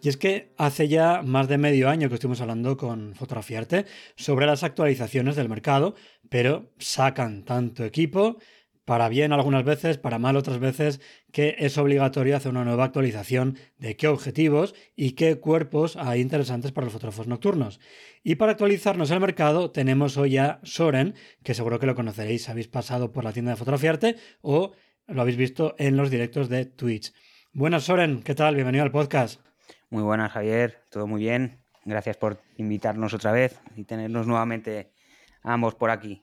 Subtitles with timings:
[0.00, 4.46] Y es que hace ya más de medio año que estuvimos hablando con Fotografiarte sobre
[4.46, 5.94] las actualizaciones del mercado,
[6.28, 8.38] pero sacan tanto equipo,
[8.88, 13.58] para bien algunas veces, para mal otras veces, que es obligatorio hacer una nueva actualización
[13.76, 17.80] de qué objetivos y qué cuerpos hay interesantes para los fotógrafos nocturnos.
[18.24, 22.68] Y para actualizarnos el mercado tenemos hoy a Soren, que seguro que lo conoceréis, habéis
[22.68, 24.72] pasado por la tienda de Fotografiarte o
[25.06, 27.12] lo habéis visto en los directos de Twitch.
[27.52, 28.54] Buenas Soren, ¿qué tal?
[28.54, 29.47] Bienvenido al podcast.
[29.90, 30.82] Muy buenas, Javier.
[30.90, 31.60] Todo muy bien.
[31.84, 34.92] Gracias por invitarnos otra vez y tenernos nuevamente
[35.42, 36.20] ambos por aquí.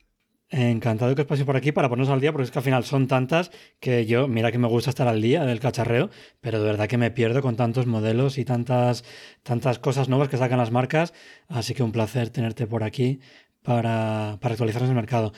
[0.49, 2.83] Encantado que os paséis por aquí para ponernos al día, porque es que al final
[2.83, 3.49] son tantas
[3.79, 6.99] que yo, mira que me gusta estar al día del cacharreo, pero de verdad que
[6.99, 9.03] me pierdo con tantos modelos y tantas,
[9.41, 11.13] tantas cosas nuevas que sacan las marcas.
[11.47, 13.19] Así que un placer tenerte por aquí
[13.63, 15.33] para, para actualizarnos el mercado.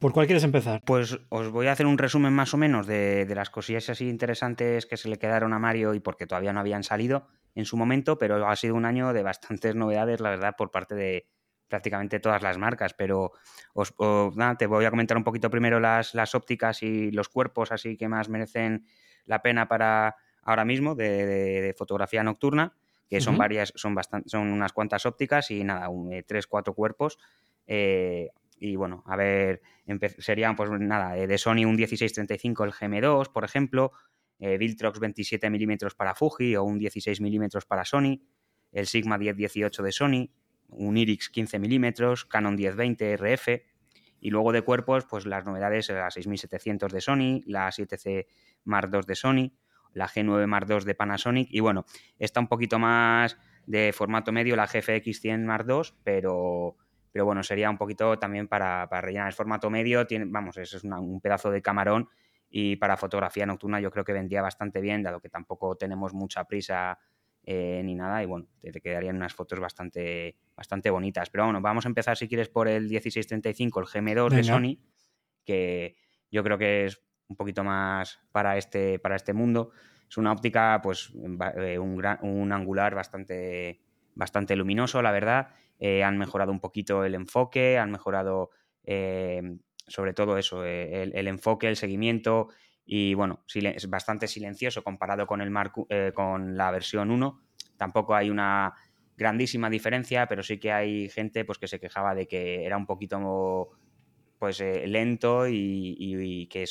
[0.00, 0.80] ¿Por cuál quieres empezar?
[0.84, 4.08] Pues os voy a hacer un resumen más o menos de, de las cosillas así
[4.08, 7.76] interesantes que se le quedaron a Mario y porque todavía no habían salido en su
[7.76, 11.26] momento, pero ha sido un año de bastantes novedades, la verdad, por parte de
[11.66, 12.94] prácticamente todas las marcas.
[12.94, 13.32] Pero
[13.74, 13.92] os,
[14.58, 18.06] te voy a comentar un poquito primero las, las ópticas y los cuerpos así que
[18.06, 18.86] más merecen
[19.24, 22.76] la pena para ahora mismo de, fotografía nocturna,
[23.08, 27.18] que son varias, son bastante, son unas cuantas ópticas y nada, eh, tres, cuatro cuerpos.
[27.66, 28.30] Eh,
[28.60, 29.62] y bueno, a ver,
[30.18, 33.90] serían pues nada, eh, de Sony un 1635 el GM2, por ejemplo,
[34.38, 38.20] eh, Viltrox 27 milímetros para Fuji o un 16 milímetros para Sony,
[38.72, 40.30] el Sigma 1018 de Sony,
[40.68, 43.48] un Irix 15 milímetros, Canon 1020 RF
[44.20, 48.26] y luego de cuerpos pues las novedades la 6700 de Sony, la 7C
[48.64, 49.52] Mark II de Sony,
[49.92, 51.84] la G9 Mark II de Panasonic y bueno,
[52.18, 56.76] está un poquito más de formato medio la GFX 100 Mark II, pero
[57.10, 61.20] pero bueno, sería un poquito también para, rellenar el formato medio, tiene, vamos, es un
[61.20, 62.08] pedazo de camarón
[62.50, 66.44] y para fotografía nocturna yo creo que vendría bastante bien, dado que tampoco tenemos mucha
[66.44, 66.98] prisa
[67.50, 71.30] eh, ni nada y bueno, te, quedarían unas fotos bastante, bastante bonitas.
[71.30, 74.78] Pero bueno, vamos a empezar si quieres por el 1635, el GM2 de Sony,
[75.44, 75.96] que
[76.30, 79.70] yo creo que es un poquito más para este, para este mundo.
[80.08, 81.12] Es una óptica, pues
[81.56, 83.80] eh, un, un angular bastante,
[84.14, 85.48] bastante luminoso, la verdad.
[85.78, 88.50] Eh, han mejorado un poquito el enfoque, han mejorado
[89.88, 92.48] sobre todo eso, eh, el, enfoque, el seguimiento
[92.84, 95.52] y bueno, es bastante silencioso comparado con, el
[95.90, 97.40] eh, con la versión 1.
[97.76, 98.72] Tampoco hay una
[99.16, 102.86] grandísima diferencia, pero sí que hay gente pues, que se quejaba de que era un
[102.86, 103.70] poquito
[104.38, 106.64] pues, eh, lento y, que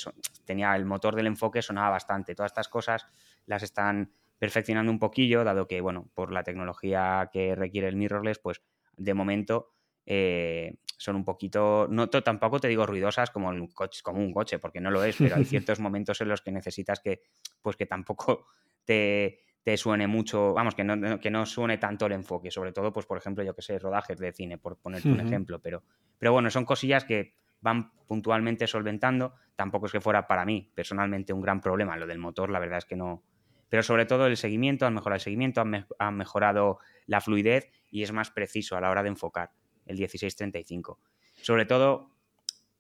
[0.46, 2.34] tenía el motor del enfoque sonaba bastante.
[2.34, 3.06] Todas estas cosas
[3.46, 8.40] las están perfeccionando un poquillo, dado que, bueno, por la tecnología que requiere el mirrorless,
[8.40, 8.62] pues
[8.96, 9.70] de momento
[10.98, 14.82] son un poquito, no tampoco te digo ruidosas como un, coche, como un coche, porque
[14.82, 17.22] no lo es, pero hay ciertos momentos en los que necesitas que,
[17.62, 18.48] pues que tampoco
[18.84, 22.92] te, te suene mucho, vamos, que no, que no suene tanto el enfoque, sobre todo,
[22.92, 25.84] pues por ejemplo, yo que sé, rodajes de cine, por ponerte un ejemplo, pero,
[26.18, 31.32] pero bueno, son cosillas que van puntualmente solventando, tampoco es que fuera para mí personalmente
[31.32, 33.24] un gran problema, lo del motor, la verdad es que no,
[33.70, 35.62] pero sobre todo el seguimiento, han mejorado el seguimiento,
[36.00, 39.52] han mejorado la fluidez y es más preciso a la hora de enfocar
[39.88, 41.00] el 1635.
[41.42, 42.12] Sobre todo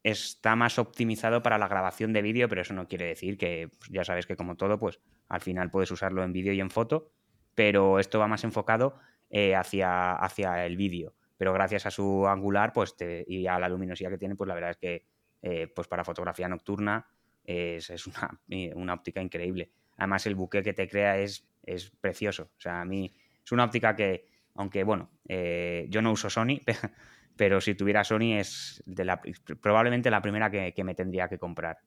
[0.04, 3.90] está más optimizado para la grabación de vídeo, pero eso no quiere decir que, pues,
[3.90, 7.12] ya sabes que como todo, pues al final puedes usarlo en vídeo y en foto,
[7.56, 9.00] pero esto va más enfocado
[9.30, 11.14] eh, hacia, hacia el vídeo.
[11.38, 12.96] Pero gracias a su angular pues
[13.28, 15.06] y a la luminosidad que tiene, pues la verdad es que
[15.42, 17.06] eh, pues para fotografía nocturna
[17.44, 19.72] es, una, eh, una, óptica increíble.
[19.98, 22.52] Además el buque que te crea es, es precioso.
[22.58, 23.14] O sea, a mí
[23.44, 24.26] es una óptica que,
[24.58, 26.62] aunque bueno, eh, yo no uso Sony,
[27.38, 29.22] pero si tuviera Sony es de la,
[29.62, 31.78] probablemente la primera que, me tendría que comprar.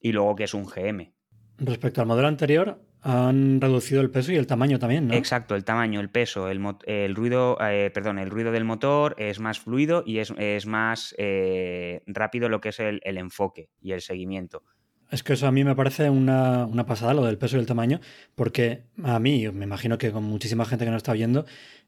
[0.00, 1.12] Y luego que es un GM.
[1.58, 5.14] Respecto al modelo anterior, han reducido el peso y el tamaño también, ¿no?
[5.14, 9.38] Exacto, el tamaño, el peso, el, el ruido, eh, perdón, el ruido del motor es
[9.38, 14.64] más fluido y es, más eh, rápido lo que es el, enfoque y el seguimiento.
[15.10, 17.66] Es que eso a mí me parece una, una, pasada, lo del peso y el
[17.66, 18.00] tamaño,
[18.34, 21.44] porque a mí, me imagino que con muchísima gente que nos está viendo,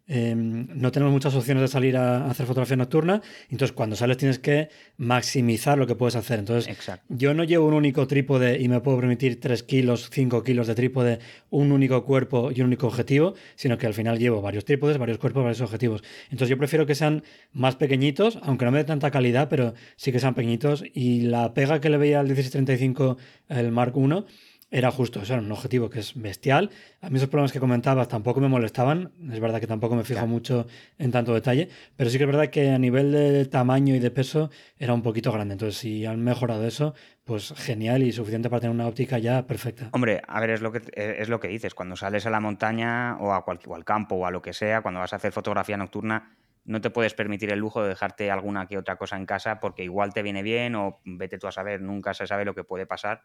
[0.09, 4.39] Em, no tenemos muchas opciones de salir a, hacer fotografía nocturna, entonces cuando sales tienes
[4.39, 4.69] que
[4.99, 6.39] maximizar lo que puedes hacer.
[6.39, 6.73] Entonces,
[7.09, 10.75] yo no llevo un único trípode y me puedo permitir 3 kilos, 5 kilos de
[10.77, 11.19] trípode,
[11.51, 15.19] un único cuerpo y un único objetivo, sino que al final llevo varios trípodes, varios
[15.19, 16.05] cuerpos, varios objetivos.
[16.25, 20.13] Entonces yo prefiero que sean más pequeñitos, aunque no me dé tanta calidad, pero sí
[20.13, 20.85] que sean pequeñitos.
[20.95, 23.17] Y la pega que le veía al 1635
[23.49, 24.25] el Mark I
[24.71, 26.71] era justo, eso era un objetivo que es bestial.
[27.01, 30.27] A mí esos problemas que comentabas tampoco me molestaban, es verdad que tampoco me fijo
[30.27, 30.67] mucho
[30.99, 34.11] en tanto detalle, pero sí que es verdad que a nivel de tamaño y de
[34.11, 35.53] peso era un poquito grande.
[35.53, 39.89] Entonces, si han mejorado eso, pues genial y suficiente para tener una óptica ya perfecta.
[39.93, 42.41] Hombre, a ver, es lo que, eh, es lo que dices, cuando sales a la
[42.41, 45.17] montaña o, a cualquier, o al campo o a lo que sea, cuando vas a
[45.17, 49.17] hacer fotografía nocturna, no te puedes permitir el lujo de dejarte alguna que otra cosa
[49.17, 52.45] en casa porque igual te viene bien o vete tú a saber, nunca se sabe
[52.45, 53.23] lo que puede pasar.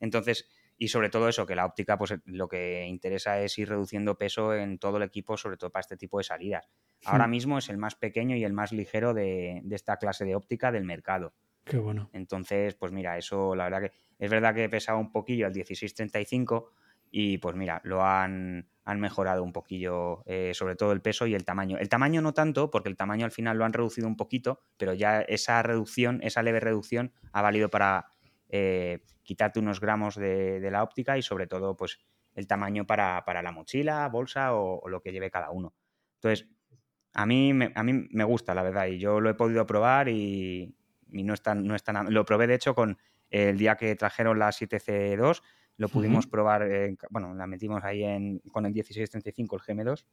[0.00, 0.48] Entonces,
[0.80, 4.54] y sobre todo eso, que la óptica, pues lo que interesa es ir reduciendo peso
[4.54, 6.70] en todo el equipo, sobre todo para este tipo de salidas.
[7.04, 7.30] Ahora hmm.
[7.30, 10.84] mismo es el más pequeño y el más ligero de, esta clase de óptica del
[10.84, 11.34] mercado.
[11.64, 12.08] Qué bueno.
[12.14, 16.70] Entonces, pues mira, eso la verdad que es verdad que pesaba un poquillo el 1635
[17.10, 21.34] y pues mira, lo han, han mejorado un poquillo, eh, sobre todo el peso y
[21.34, 21.76] el tamaño.
[21.76, 24.94] El tamaño no tanto, porque el tamaño al final lo han reducido un poquito, pero
[24.94, 28.06] ya esa reducción, esa leve reducción, ha valido para
[28.52, 31.98] eh, quitarte unos gramos de, la óptica y sobre todo pues
[32.34, 35.72] el tamaño para, la mochila, bolsa o, lo que lleve cada uno.
[36.16, 36.48] Entonces,
[37.14, 40.08] a mí, me, a mí me gusta, la verdad, y yo lo he podido probar
[40.08, 40.74] y,
[41.08, 42.98] no, es no es Lo probé, de hecho, con
[43.30, 45.42] el día que trajeron la 7C2,
[45.76, 46.68] lo pudimos probar,
[47.08, 50.04] bueno, la metimos ahí en, con el 1635, el GM2,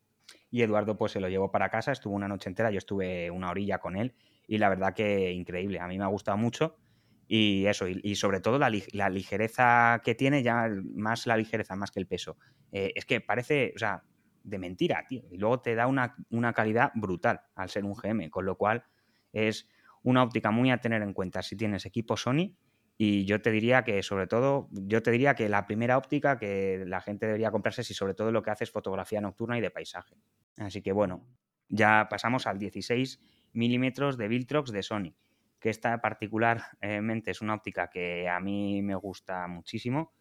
[0.50, 3.50] y Eduardo pues se lo llevó para casa, estuvo una noche entera, yo estuve una
[3.50, 4.14] orilla con él,
[4.48, 6.78] y la verdad que increíble, a mí me ha gustado mucho,
[7.28, 12.00] y eso, y, sobre todo la, ligereza que tiene, ya más la ligereza, más que
[12.00, 12.38] el peso.
[12.72, 14.04] Eh, es que parece, o sea,
[14.44, 15.24] de mentira, tío.
[15.30, 18.86] Y luego te da una, calidad brutal al ser un GM, con lo cual
[19.34, 19.68] es
[20.04, 22.56] una óptica muy a tener en cuenta si tienes equipo Sony.
[22.98, 26.84] Y yo te diría que, sobre todo, yo te diría que la primera óptica que
[26.88, 29.70] la gente debería comprarse si sobre todo lo que hace es fotografía nocturna y de
[29.70, 30.16] paisaje.
[30.58, 31.28] Así que bueno,
[31.68, 33.20] ya pasamos al 16
[33.52, 35.14] milímetros de Viltrox de Sony
[35.60, 40.14] que esta particularmente es una óptica que a mí me gusta muchísimo.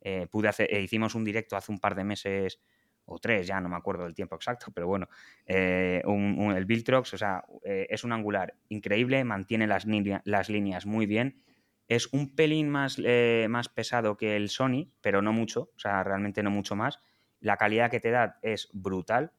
[0.00, 2.60] Eh, pude hacer, eh, hicimos un directo hace un par de meses
[3.06, 5.08] o tres, ya no me acuerdo del tiempo exacto, pero bueno,
[5.46, 9.86] eh, el Viltrox, o sea, es un angular increíble, mantiene las,
[10.24, 11.42] las, líneas muy bien.
[11.86, 12.98] Es un pelín más,
[13.48, 16.98] más pesado que el Sony, pero no mucho, o sea, realmente no mucho más.
[17.40, 19.32] La calidad que te da es brutal,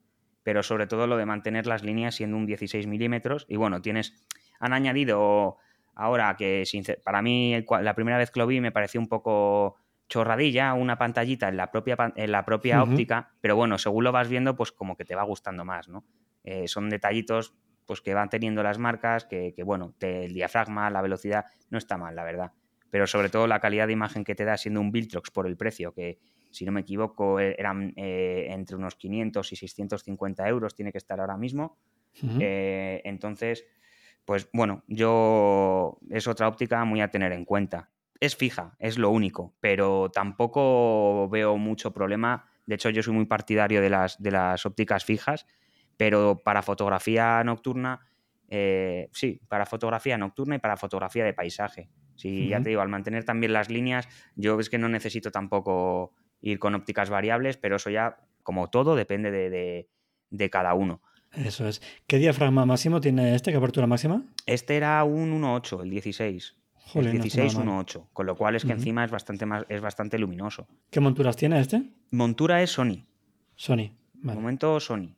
[0.43, 3.47] pero sobre todo lo de mantener las líneas siendo un 16 milímetros.
[3.49, 4.13] Y bueno, tienes
[4.59, 5.57] han añadido
[5.95, 6.63] ahora que
[7.03, 11.47] para mí la primera vez que lo vi me pareció un poco chorradilla, una pantallita
[11.49, 14.95] en la propia, en la propia óptica, pero bueno, según lo vas viendo, pues como
[14.95, 16.05] que te va gustando más, ¿no?
[16.43, 21.45] Eh, son detallitos pues que van teniendo las marcas, que, bueno, el diafragma, la velocidad,
[21.69, 22.51] no está mal, la verdad.
[22.89, 25.57] Pero sobre todo la calidad de imagen que te da siendo un Viltrox por el
[25.57, 30.75] precio, que si no me equivoco e-, eran eh, entre unos 500 y 650 euros,
[30.75, 31.77] tiene que estar ahora mismo.
[32.39, 33.65] Eh, entonces,
[34.25, 37.91] pues bueno, yo es otra óptica muy a tener en cuenta.
[38.19, 42.49] Es fija, es lo único, pero tampoco veo mucho problema.
[42.65, 45.45] De hecho, yo soy muy partidario de las, de las ópticas fijas,
[45.97, 47.99] pero para fotografía nocturna,
[48.49, 51.89] eh, sí, para fotografía nocturna y para fotografía de paisaje.
[52.15, 56.13] Sí, ya te digo, al mantener también las líneas, yo es que no necesito tampoco
[56.39, 59.31] ir con ópticas variables, pero eso ya, como todo, depende
[60.29, 61.01] de cada uno.
[61.37, 61.81] Eso es.
[62.07, 63.51] ¿Qué diafragma máximo tiene este?
[63.51, 64.23] ¿Qué apertura máxima?
[64.45, 66.55] Este era un 1.8, el 16.
[66.95, 70.67] el 16 1.8, con lo cual es que encima es bastante más es bastante luminoso.
[70.89, 71.83] ¿Qué monturas tiene este?
[72.11, 73.05] Montura es Sony.
[73.55, 73.91] Sony.
[74.13, 75.15] De momento Sony.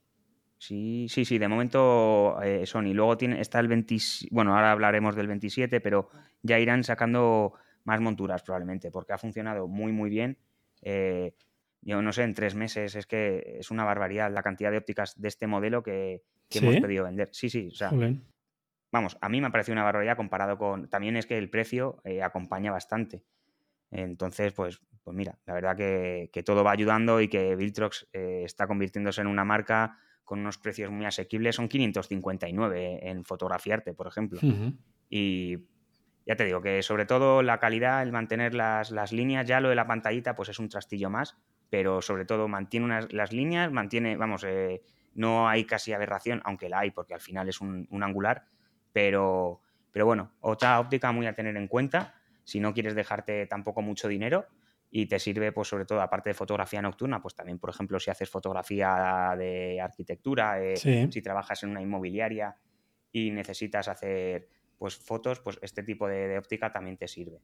[0.59, 2.93] Sí, sí, sí, de momento eh, Sony.
[2.93, 3.97] Luego tiene, está el 20,
[4.31, 6.09] bueno, ahora hablaremos del 27, pero
[6.41, 10.38] ya irán sacando más monturas probablemente, porque ha funcionado muy, muy bien.
[10.81, 11.33] Eh,
[11.88, 15.20] yo no sé, en tres meses es que es una barbaridad la cantidad de ópticas
[15.20, 17.29] de este modelo que, hemos pedido vender.
[17.32, 17.91] Sí, sí, o sea,
[18.91, 22.01] vamos, a mí me ha parecido una barbaridad comparado con, también es que el precio
[22.03, 23.24] eh, acompaña bastante.
[23.89, 28.67] Entonces, pues, pues mira, la verdad que, todo va ayudando y que Viltrox eh, está
[28.67, 31.56] convirtiéndose en una marca con unos precios muy asequibles.
[31.56, 34.41] Son 559 en fotografiarte, por ejemplo.
[35.10, 35.56] Y
[36.25, 39.70] ya te digo que sobre todo la calidad, el mantener las, las, líneas, ya lo
[39.70, 41.38] de la pantallita, pues es un trastillo más,
[41.69, 44.81] pero sobre todo mantiene las líneas, mantiene, vamos, eh,
[45.15, 48.45] no hay casi aberración, aunque la hay, porque al final es un, angular,
[48.93, 53.81] pero, pero bueno, otra óptica muy a tener en cuenta, si no quieres dejarte tampoco
[53.81, 54.47] mucho dinero
[54.89, 58.09] y te sirve, pues sobre todo, aparte de fotografía nocturna, pues también, por ejemplo, si
[58.09, 62.55] haces fotografía de arquitectura, eh, si trabajas en una inmobiliaria
[63.12, 64.47] y necesitas hacer
[64.77, 67.41] pues fotos, pues este tipo de óptica también te sirve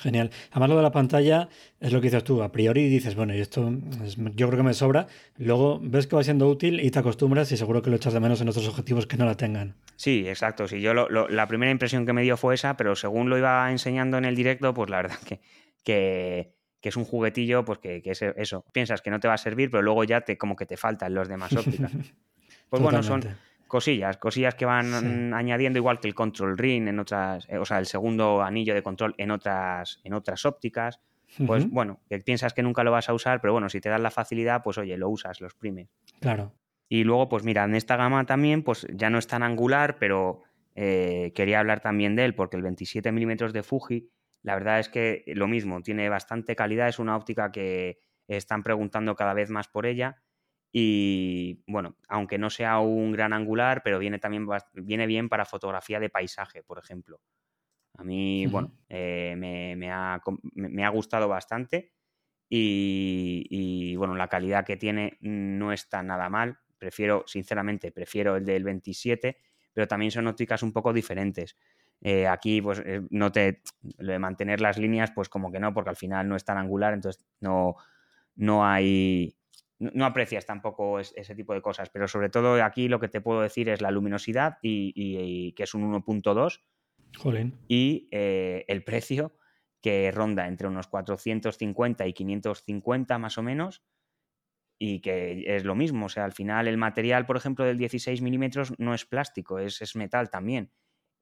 [0.00, 0.30] genial.
[0.50, 1.48] Además, lo de la pantalla
[1.80, 2.42] es lo que dices tú.
[2.42, 3.72] A priori dices, bueno, y esto
[4.34, 5.06] yo creo que me sobra.
[5.36, 8.20] Luego ves que va siendo útil y te acostumbras y seguro que lo echas de
[8.20, 9.76] menos en otros objetivos que no la tengan.
[9.96, 10.66] Sí, exacto.
[10.68, 14.18] Sí, yo la primera impresión que me dio fue esa, pero según lo iba enseñando
[14.18, 15.18] en el directo, pues la verdad
[15.84, 18.64] que, que, es un juguetillo, pues que, es eso.
[18.72, 21.14] Piensas que no te va a servir, pero luego ya te como que te faltan
[21.14, 21.92] los demás ópticas.
[22.68, 23.22] Pues bueno, son
[23.72, 27.78] cosillas, cosillas que van añadiendo igual que el control ring en otras, eh, o sea,
[27.78, 31.00] el segundo anillo de control en otras, en otras ópticas.
[31.46, 34.02] Pues bueno, que piensas que nunca lo vas a usar, pero bueno, si te dan
[34.02, 35.88] la facilidad, pues oye, lo usas, lo exprimes.
[36.20, 36.52] Claro.
[36.90, 40.42] Y luego, pues mira, en esta gama también, pues ya no es tan angular, pero
[40.74, 44.10] eh, quería hablar también de él, porque el 27 milímetros de Fuji,
[44.42, 49.16] la verdad es que lo mismo, tiene bastante calidad, es una óptica que están preguntando
[49.16, 50.18] cada vez más por ella
[50.72, 56.00] y bueno, aunque no sea un gran angular, pero viene también viene bien para fotografía
[56.00, 57.20] de paisaje, por ejemplo.
[57.98, 61.92] A mí, bueno, eh, me, ha, gustado bastante
[62.48, 66.58] y, bueno, la calidad que tiene no está nada mal.
[66.78, 69.36] Prefiero, sinceramente, prefiero el del 27,
[69.74, 71.56] pero también son ópticas un poco diferentes.
[72.00, 73.62] Eh, aquí, pues, eh, no te.
[73.98, 76.56] Lo de mantener las líneas, pues como que no, porque al final no es tan
[76.56, 77.76] angular, entonces no,
[78.34, 79.36] no hay
[79.92, 83.40] no aprecias tampoco ese tipo de cosas, pero sobre todo aquí lo que te puedo
[83.40, 86.60] decir es la luminosidad y, que es un 1.2
[87.68, 89.36] y eh, el precio
[89.80, 93.84] que ronda entre unos 450 y 550 más o menos
[94.78, 98.20] y que es lo mismo, o sea, al final el material, por ejemplo, del 16
[98.20, 100.72] milímetros no es plástico, es, es metal también.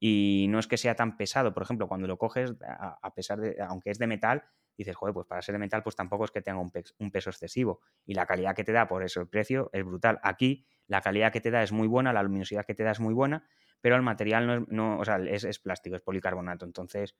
[0.02, 3.56] Y no es que sea tan pesado, por ejemplo, cuando lo coges, a pesar de,
[3.60, 4.44] aunque es de metal,
[4.80, 7.80] dices, joder, pues para ser de metal, pues tampoco es que tenga un, peso excesivo.
[8.04, 10.18] Y la calidad que te da por eso el precio es brutal.
[10.22, 13.00] Aquí la calidad que te da es muy buena, la luminosidad que te da es
[13.00, 13.46] muy buena,
[13.80, 16.64] pero el material no es, no, o sea, es, plástico, es policarbonato.
[16.64, 17.16] Entonces,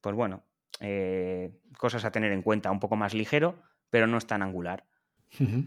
[0.00, 0.44] pues bueno,
[0.80, 4.86] eh, cosas a tener en cuenta, un poco más ligero, pero no es tan angular.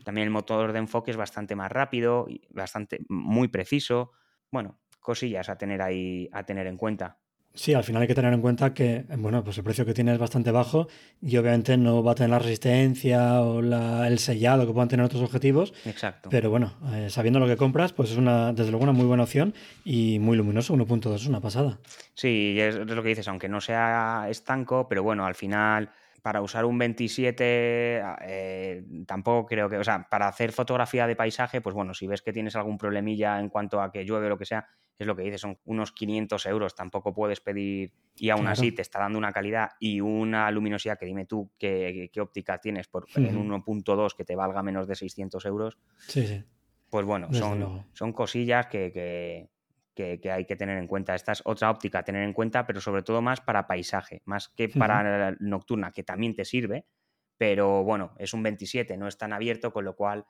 [0.03, 4.11] También el motor de enfoque es bastante más rápido, bastante muy preciso.
[4.51, 7.22] Bueno, cosillas a tener ahí a tener en cuenta.
[7.55, 10.11] Sí, al final hay que tener en cuenta que, bueno, pues el precio que tiene
[10.11, 10.87] es bastante bajo
[11.21, 15.21] y obviamente no va a tener la resistencia o el sellado que puedan tener otros
[15.21, 15.71] objetivos.
[15.85, 16.29] Exacto.
[16.31, 19.23] Pero bueno, eh, sabiendo lo que compras, pues es una, desde luego una muy buena
[19.23, 19.53] opción
[19.85, 21.77] y muy luminoso, 1.2 es una pasada.
[22.15, 25.91] Sí, es lo que dices, aunque no sea estanco, pero bueno, al final
[26.23, 31.61] para usar un 27 eh, tampoco creo que, o sea, para hacer fotografía de paisaje,
[31.61, 34.37] pues bueno, si ves que tienes algún problemilla en cuanto a que llueve o lo
[34.37, 34.65] que sea,
[34.97, 38.81] es lo que dices, son unos 500 euros, tampoco puedes pedir y aún así te
[38.81, 43.35] está dando una calidad y una luminosidad que dime tú qué, óptica tienes por, en
[43.35, 45.77] 1.2 que te valga menos de 600 euros.
[46.07, 46.43] Sí, sí.
[46.89, 48.91] Pues bueno, son, son cosillas que,
[49.95, 51.15] que, hay que tener en cuenta.
[51.15, 54.49] Esta es otra óptica a tener en cuenta, pero sobre todo más para paisaje, más
[54.49, 56.85] que para nocturna, que también te sirve,
[57.35, 60.27] pero bueno, es un 27, no es tan abierto, con lo cual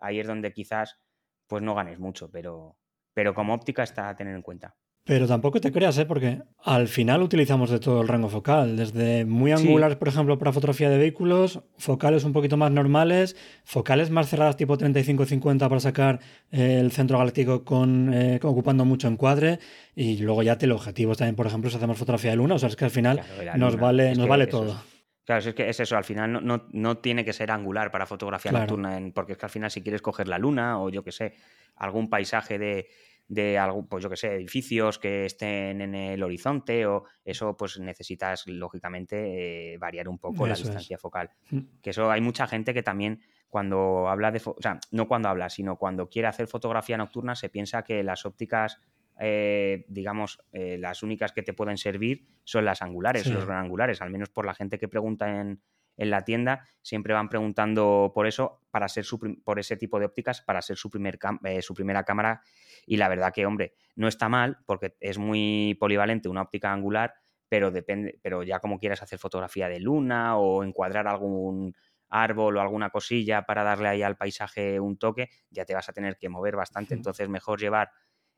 [0.00, 0.98] ahí es donde quizás
[1.46, 2.76] pues no ganes mucho, pero,
[3.14, 4.74] pero como óptica está a tener en cuenta.
[5.04, 6.04] Pero tampoco te creas, ¿eh?
[6.04, 10.52] porque al final utilizamos de todo el rango focal, desde muy angulares, por ejemplo, para
[10.52, 16.20] fotografía de vehículos, focales un poquito más normales, focales más cerradas tipo 35-50 para sacar
[16.52, 19.58] eh, el centro galáctico con, eh, ocupando mucho encuadre.
[19.96, 22.76] Y luego ya teleobjetivos también, por ejemplo, si hacemos fotografía de luna, o sea, es
[22.76, 23.22] que al final
[23.56, 24.80] nos vale, nos vale todo.
[25.24, 28.52] Claro, es que es eso, al final no, no, tiene que ser angular para fotografía
[28.52, 31.34] nocturna, porque es que al final si quieres coger la luna o yo qué sé,
[31.80, 32.88] algún paisaje de
[33.30, 37.78] de algo, pues yo que sé, edificios que estén en el horizonte o eso pues
[37.78, 41.30] necesitas lógicamente eh, variar un poco la distancia focal.
[41.50, 41.60] Mm.
[41.80, 45.48] Que eso hay mucha gente que también cuando habla de, o sea, no cuando habla,
[45.48, 48.80] sino cuando quiere hacer fotografía nocturna se piensa que las ópticas
[49.20, 54.00] eh, digamos, eh, las únicas que te pueden servir son las angulares, los gran angulares,
[54.00, 55.60] al menos por la gente que pregunta en,
[56.00, 60.06] en la tienda siempre van preguntando por eso, para ser su, por ese tipo de
[60.06, 62.40] ópticas, para ser su, primer eh, su primera cámara.
[62.86, 67.14] Y la verdad que, hombre, no está mal porque es muy polivalente una óptica angular,
[67.50, 71.74] pero depende, pero ya como quieras hacer fotografía de luna o encuadrar algún
[72.08, 75.92] árbol o alguna cosilla para darle ahí al paisaje un toque, ya te vas a
[75.92, 76.94] tener que mover bastante.
[76.94, 77.90] Entonces, mejor llevar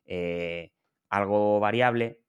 [0.05, 0.73] eh,
[1.09, 2.22] algo variable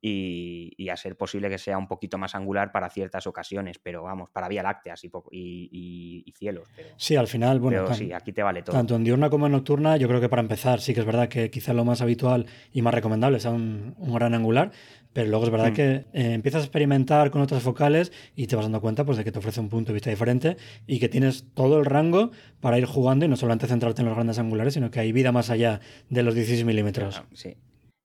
[0.00, 4.30] y, a ser posible que sea un poquito más angular para ciertas ocasiones, pero vamos,
[4.30, 6.68] para Vía Lácteas y, y, cielos.
[6.96, 8.76] sí, al final, bueno, sí, aquí te vale todo.
[8.76, 11.28] Tanto en diurna como en nocturna, yo creo que para empezar sí que es verdad
[11.28, 14.70] que quizá lo más habitual y más recomendable sea un, gran angular,
[15.12, 15.74] pero luego es verdad mm.
[15.74, 19.24] que eh, empiezas a experimentar con otras focales y te vas dando cuenta pues, de
[19.24, 22.78] que te ofrece un punto de vista diferente y que tienes todo el rango para
[22.78, 25.50] ir jugando y no solamente centrarte en los grandes angulares, sino que hay vida más
[25.50, 27.22] allá de los 16 milímetros.
[27.32, 27.56] Sí,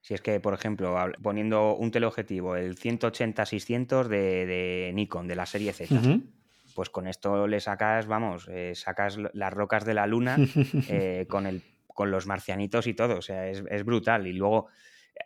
[0.04, 5.72] si es que, por ejemplo, poniendo un teleobjetivo, el 180-600 de, Nikon, de la serie
[5.72, 5.96] Z,
[6.76, 10.36] pues con esto le sacas, vamos, eh, sacas las rocas de la luna
[10.90, 13.20] eh, con, el, con los marcianitos y todo.
[13.20, 14.28] O sea, es, brutal.
[14.28, 14.68] Y luego,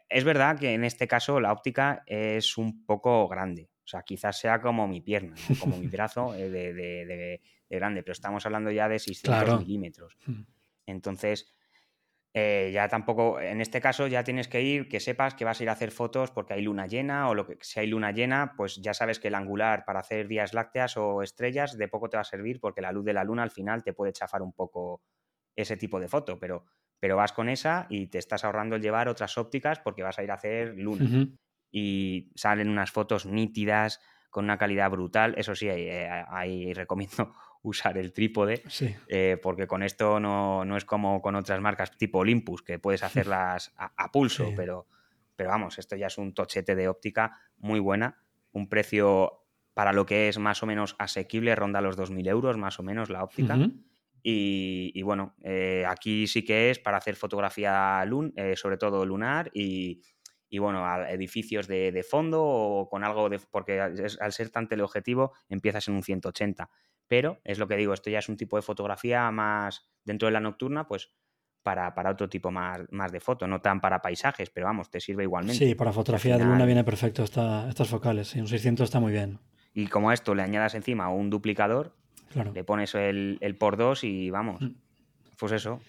[0.09, 3.71] es verdad que en este caso la óptica es un poco grande.
[3.83, 8.45] O sea, quizás sea como mi pierna, como mi brazo eh, de, grande, pero estamos
[8.45, 10.15] hablando ya de 600 milímetros.
[10.27, 10.43] Hmm.
[10.85, 11.56] Entonces,
[12.39, 15.63] eh, ya tampoco, en este caso ya tienes que ir, que sepas que vas a
[15.63, 18.53] ir a hacer fotos porque hay luna llena o lo que si hay luna llena,
[18.55, 22.17] pues ya sabes que el angular para hacer vías lácteas o estrellas de poco te
[22.17, 24.53] va a servir porque la luz de la luna al final te puede chafar un
[24.53, 25.01] poco
[25.55, 26.65] ese tipo de foto, pero,
[26.99, 30.23] pero vas con esa y te estás ahorrando el llevar otras ópticas porque vas a
[30.23, 31.27] ir a hacer luna.
[31.71, 35.33] Y salen unas fotos nítidas, con una calidad brutal.
[35.37, 38.63] Eso sí, eh, ahí recomiendo usar el trípode,
[39.07, 43.73] eh, porque con esto no, es como con otras marcas tipo Olympus, que puedes hacerlas
[43.77, 44.87] a, pulso, pero,
[45.35, 48.21] pero vamos, esto ya es un tochete de óptica muy buena,
[48.51, 52.79] un precio para lo que es más o menos asequible, ronda los 2.000 euros más
[52.79, 53.57] o menos la óptica.
[54.23, 59.49] y, bueno, eh, aquí sí que es para hacer fotografía lun, eh, sobre todo lunar
[59.53, 60.01] y,
[60.49, 63.39] y bueno, a edificios de, fondo o con algo de...
[63.39, 66.69] porque al ser tan teleobjetivo empiezas en un 180.
[67.07, 70.33] Pero es lo que digo, esto ya es un tipo de fotografía más dentro de
[70.33, 71.11] la nocturna, pues
[71.63, 74.99] para, para otro tipo más, más de foto, no tan para paisajes, pero vamos, te
[74.99, 75.65] sirve igualmente.
[75.65, 79.11] Sí, para fotografía de luna viene perfecto esta, estas focales, y un 600 está muy
[79.11, 79.39] bien.
[79.73, 81.93] Y como esto le añadas encima un duplicador,
[82.53, 84.75] le pones el, el por dos y vamos, mm.
[85.37, 85.81] pues eso,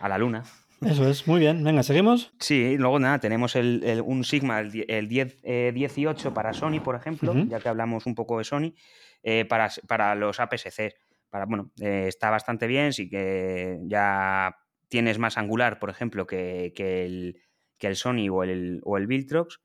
[0.00, 0.44] a la luna.
[0.82, 1.64] Eso es, muy bien.
[1.64, 2.34] Venga, ¿seguimos?
[2.38, 6.96] Sí, luego nada, tenemos el, un Sigma, el, el 10, 18 eh, para Sony, por
[6.96, 8.74] ejemplo, ya que hablamos un poco de Sony,
[9.22, 10.94] eh, para, para, los APS-C.
[11.30, 14.54] Para, bueno, eh, está bastante bien, sí que ya
[14.88, 17.40] tienes más angular, por ejemplo, que, el,
[17.78, 19.60] que el, Sony o el, o el Viltrox,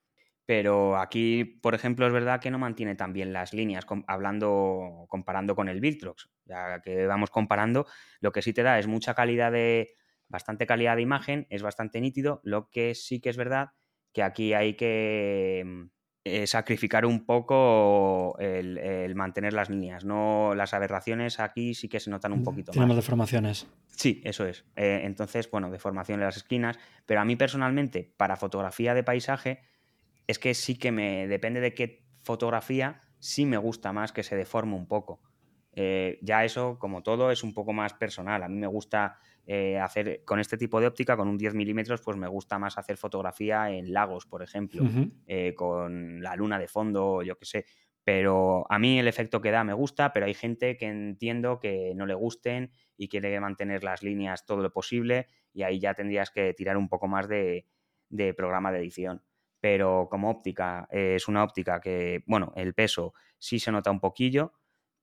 [0.46, 5.56] pero aquí, por ejemplo, es verdad que no mantiene tan bien las líneas, hablando, comparando
[5.56, 6.30] con el Viltrox.
[6.46, 7.86] Ya que vamos comparando,
[8.22, 9.96] lo que sí te da es mucha calidad de,
[10.32, 13.70] bastante calidad de imagen, es bastante nítido, lo que sí que es verdad
[14.14, 15.84] que aquí hay que mm,
[16.24, 20.06] eh, sacrificar un poco el, mantener las líneas.
[20.06, 23.68] No, las aberraciones aquí sí que se notan un poquito Tenemos deformaciones.
[23.88, 24.66] Sí, eso es.
[24.76, 26.78] Eh, entonces, bueno, deformación en las esquinas.
[27.06, 29.62] Pero a mí personalmente, para fotografía de paisaje,
[30.28, 31.28] es que sí que me.
[31.28, 35.22] Depende de qué fotografía, sí me gusta más que se deforme un poco.
[35.74, 38.44] Eh, ya eso, como todo, es un poco más personal.
[38.44, 42.02] A mí me gusta eh, hacer con este tipo de óptica, con un 10 milímetros,
[42.02, 44.84] pues me gusta más hacer fotografía en lagos, por ejemplo,
[45.28, 47.66] eh, con la luna de fondo, yo qué sé.
[48.04, 51.94] Pero a mí el efecto que da me gusta, pero hay gente que entiendo que
[51.96, 56.32] no le gusten y quiere mantener las líneas todo lo posible y ahí ya tendrías
[56.32, 57.68] que tirar un poco más de,
[58.10, 59.24] de programa de edición.
[59.60, 64.54] Pero como óptica, es una óptica que, bueno, el peso sí se nota un poquillo,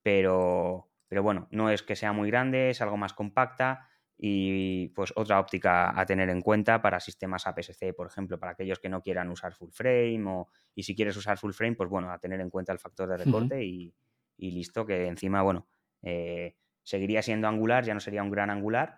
[0.09, 5.13] pero, pero bueno, no es que sea muy grande, es algo más compacta y pues
[5.15, 9.03] otra óptica a tener en cuenta para sistemas APS-C, por ejemplo, para aquellos que no
[9.03, 12.41] quieran usar full frame o, y si quieres usar full frame, pues bueno, a tener
[12.41, 13.93] en cuenta el factor de recorte y,
[14.39, 15.67] listo, que encima, bueno,
[16.01, 18.95] eh, seguiría siendo angular, ya no sería un gran angular,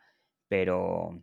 [0.48, 1.22] pero,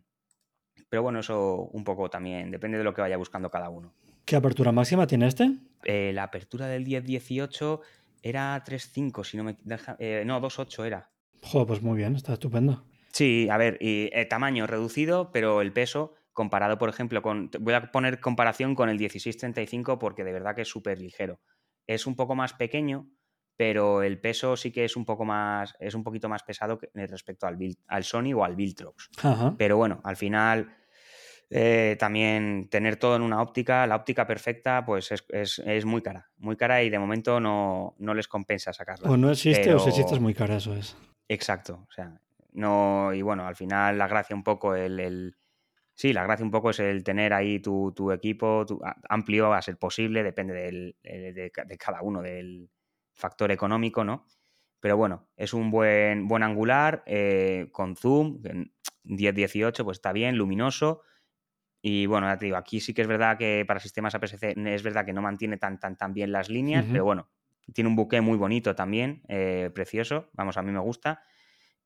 [0.87, 3.95] pero bueno, eso un poco también depende de lo que vaya buscando cada uno.
[4.29, 5.49] ¿Qué apertura máxima tiene este?
[5.83, 7.79] Eh, la apertura del 10-18
[8.21, 9.95] era 3.5, si no me deja.
[9.99, 11.11] Eh, no, 2.8 era.
[11.41, 12.85] Joder, pues muy bien, está estupendo.
[13.11, 17.49] Sí, a ver, y, eh, tamaño reducido, pero el peso comparado, por ejemplo, con.
[17.59, 21.39] Voy a poner comparación con el 1635 porque de verdad que es súper ligero.
[21.87, 23.09] Es un poco más pequeño,
[23.55, 25.75] pero el peso sí que es un poco más.
[25.79, 29.09] es un poquito más pesado respecto al, al Sony o al Viltrox.
[29.57, 30.77] Pero bueno, al final
[31.51, 36.55] eh, también tener todo en una óptica, la óptica perfecta, pues es, muy cara, muy
[36.55, 39.09] cara y de momento no, les compensa sacarla.
[39.09, 40.95] O no existe o si existe es muy cara, eso es.
[41.27, 42.21] Exacto, o sea,
[42.53, 45.35] no, y bueno, al final la gracia un poco, el,
[45.95, 48.65] sí, la gracia un poco es el tener ahí tu, equipo
[49.09, 50.53] amplio a ser posible, depende
[51.01, 52.69] de, cada uno, del
[53.11, 54.27] factor económico, ¿no?
[54.79, 58.41] Pero bueno, es un buen, buen angular, eh, con zoom,
[59.03, 61.01] 10-18, pues está bien, luminoso,
[61.81, 64.83] Y bueno, ya te digo, aquí sí que es verdad que para sistemas APS-C es
[64.83, 67.29] verdad que no mantiene tan, tan, tan bien las líneas, pero bueno,
[67.73, 71.23] tiene un buque muy bonito también, eh, precioso, vamos, a mí me gusta.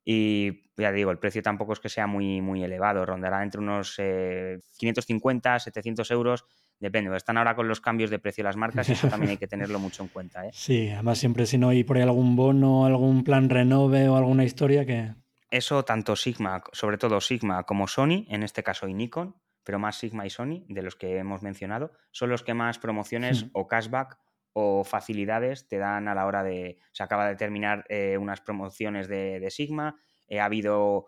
[0.05, 3.95] Y ya digo, el precio tampoco es que sea muy, muy elevado, rondará entre unos
[3.95, 6.45] 550, 700 euros,
[6.79, 7.15] depende.
[7.15, 9.47] Están ahora con los cambios de precio de las marcas y eso también hay que
[9.47, 10.45] tenerlo mucho en cuenta.
[10.45, 10.49] ¿eh?
[10.53, 14.43] Sí, además siempre si no hay por ahí algún bono, algún plan renove o alguna
[14.43, 15.13] historia que...
[15.49, 19.97] Eso tanto Sigma, sobre todo Sigma como Sony, en este caso y Nikon, pero más
[19.97, 23.49] Sigma y Sony, de los que hemos mencionado, son los que más promociones hmm.
[23.53, 24.17] o cashback
[24.53, 26.77] o facilidades te dan a la hora de...
[26.91, 31.07] Se acaba de terminar eh, unas promociones de, Sigma, eh, ha habido...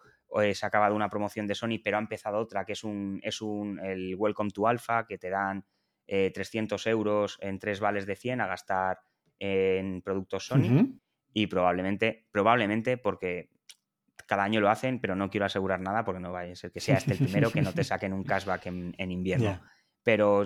[0.54, 3.42] se ha acabado una promoción de Sony, pero ha empezado otra que es un, es
[3.42, 5.64] un el Welcome to Alpha, que te dan
[6.08, 9.00] 300 eh, euros en tres vales de 100 a gastar
[9.40, 11.00] en productos Sony.
[11.34, 13.50] Y probablemente, probablemente porque
[14.26, 16.80] cada año lo hacen, pero no quiero asegurar nada porque no vaya a ser que
[16.80, 19.62] sea este el primero que no te saquen un cashback en, invierno.
[20.04, 20.44] Pero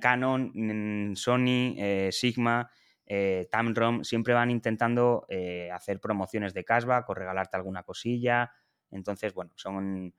[0.00, 2.70] Canon, Sony, eh, Sigma,
[3.06, 8.52] eh, Tamron siempre van intentando eh, hacer promociones de cashback o regalarte alguna cosilla.
[8.90, 10.14] Entonces, bueno, son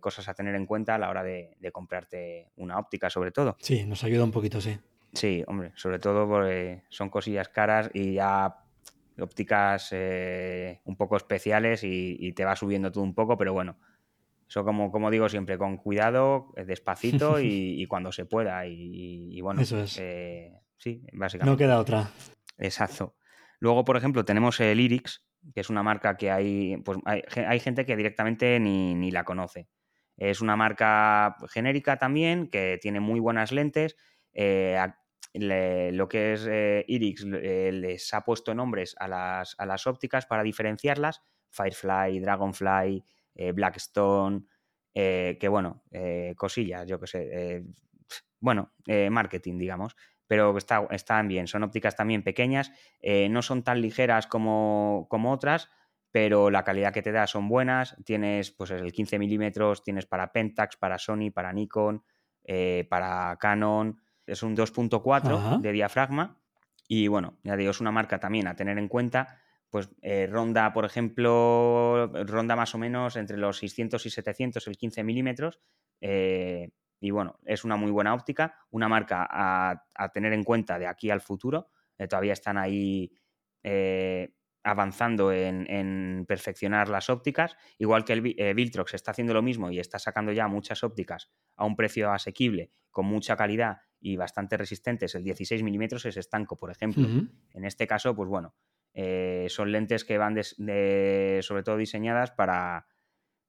[0.00, 3.56] cosas a tener en cuenta a la hora de, comprarte una óptica, sobre todo.
[3.60, 4.78] Sí, nos ayuda un poquito, sí.
[5.12, 8.64] Sí, hombre, sobre todo porque son cosillas caras y ya
[9.18, 13.78] ópticas un poco especiales y, te va subiendo todo un poco, pero bueno,
[14.50, 18.66] eso, como, como digo siempre, con cuidado, eh, despacito y, cuando se pueda.
[18.66, 19.96] Y, bueno, Eso es.
[20.00, 21.52] Eh, sí, básicamente.
[21.52, 22.10] No queda otra.
[22.58, 23.14] Exacto.
[23.60, 27.60] Luego, por ejemplo, tenemos el Irix, que es una marca que hay, pues hay, hay
[27.60, 29.68] gente que directamente ni, la conoce.
[30.16, 33.96] Es una marca genérica también, que tiene muy buenas lentes.
[34.32, 34.76] Eh,
[35.34, 36.48] lo que es
[36.88, 41.22] Irix les ha puesto nombres a las, a las ópticas para diferenciarlas.
[41.50, 44.46] Firefly, Dragonfly, eh, Blackstone,
[44.94, 47.64] eh, que bueno, eh, cosillas, yo que sé,
[48.40, 48.72] bueno,
[49.10, 52.72] marketing, digamos, pero está, están bien, son ópticas también pequeñas,
[53.30, 55.68] no son tan ligeras como, como, otras,
[56.10, 60.32] pero la calidad que te da son buenas, tienes pues el 15 milímetros, tienes para
[60.32, 62.02] Pentax, para Sony, para Nikon,
[62.88, 66.40] para Canon, es un 2.4 de diafragma
[66.92, 69.40] y bueno, ya digo, es una marca también a tener en cuenta
[69.70, 74.76] pues eh, ronda, por ejemplo, ronda más o menos entre los 600 y 700 el
[74.76, 75.60] 15 milímetros.
[76.00, 80.88] Eh, y bueno, es una muy buena óptica, una marca a, tener en cuenta de
[80.88, 81.68] aquí al futuro.
[81.96, 83.12] Eh, todavía están ahí
[84.64, 89.98] avanzando en, perfeccionar las ópticas, igual que el Viltrox está haciendo lo mismo y está
[89.98, 95.14] sacando ya muchas ópticas a un precio asequible, con mucha calidad y bastante resistentes.
[95.14, 97.06] El 16 milímetros es estanco, por ejemplo.
[97.52, 98.54] En este caso, pues bueno,
[98.94, 102.86] eh, son lentes que van sobre todo diseñadas para,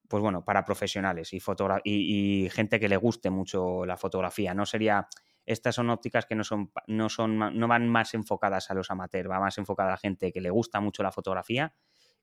[0.08, 1.40] pues bueno, para profesionales y,
[1.86, 4.54] y, gente que le guste mucho la fotografía.
[4.54, 5.08] No sería,
[5.46, 9.30] estas son ópticas que no son, no son, no van más enfocadas a los amateurs,
[9.30, 11.74] va más enfocada a gente que le gusta mucho la fotografía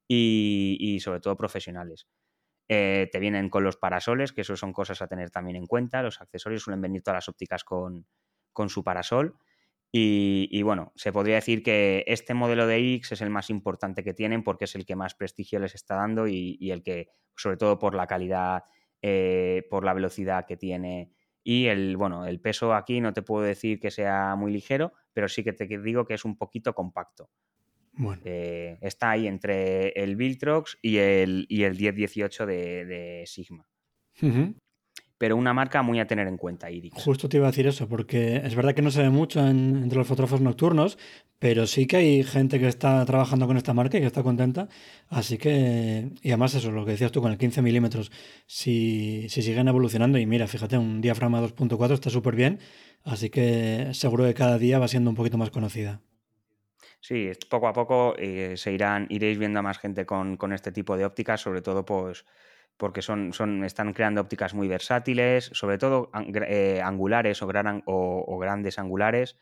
[0.06, 2.06] y, sobre todo profesionales.
[2.68, 6.02] Eh, te vienen con los parasoles, que eso son cosas a tener también en cuenta.
[6.02, 8.06] Los accesorios suelen venir todas las ópticas con,
[8.52, 9.38] con su parasol.
[9.90, 14.12] Y, bueno, se podría decir que este modelo de X es el más importante que
[14.12, 17.78] tienen porque es el que más prestigio les está dando y, el que, sobre todo
[17.78, 18.64] por la calidad,
[19.00, 21.12] eh, por la velocidad que tiene
[21.50, 25.28] y el, bueno, el peso aquí no te puedo decir que sea muy ligero, pero
[25.28, 27.30] sí que te digo que es un poquito compacto.
[28.24, 33.66] Eh, está ahí entre el Viltrox y el, y el 1018 de, de Sigma
[35.18, 37.02] pero una marca muy a tener en cuenta, Irix.
[37.02, 39.98] Justo te iba a decir eso, porque es verdad que no se ve mucho entre
[39.98, 40.96] los fotógrafos nocturnos,
[41.40, 44.68] pero sí que hay gente que está trabajando con esta marca y que está contenta.
[45.08, 48.12] Así que, y además eso, lo que decías tú con el 15 milímetros,
[48.46, 52.60] si, si siguen evolucionando, y mira, fíjate, un diafragma 2.4 está súper bien,
[53.02, 56.00] así que seguro que cada día va siendo un poquito más conocida.
[57.00, 60.72] Sí, poco a poco eh, se irán, iréis viendo a más gente con, con este
[60.72, 62.24] tipo de ópticas, sobre todo pues
[62.78, 66.10] porque son, son, están creando ópticas muy versátiles, sobre todo
[66.46, 69.36] eh, angulares o, gran, o, grandes angulares.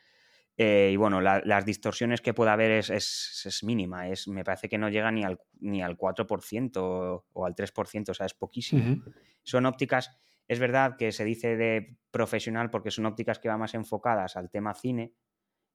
[0.57, 4.79] Eh, y bueno, las distorsiones que pueda haber es, es, mínima, es, me parece que
[4.79, 9.03] no llega ni al, ni al 4% o, al 3%, o sea, es poquísimo.
[9.43, 13.75] Son ópticas, es verdad que se dice de profesional porque son ópticas que van más
[13.75, 15.13] enfocadas al tema cine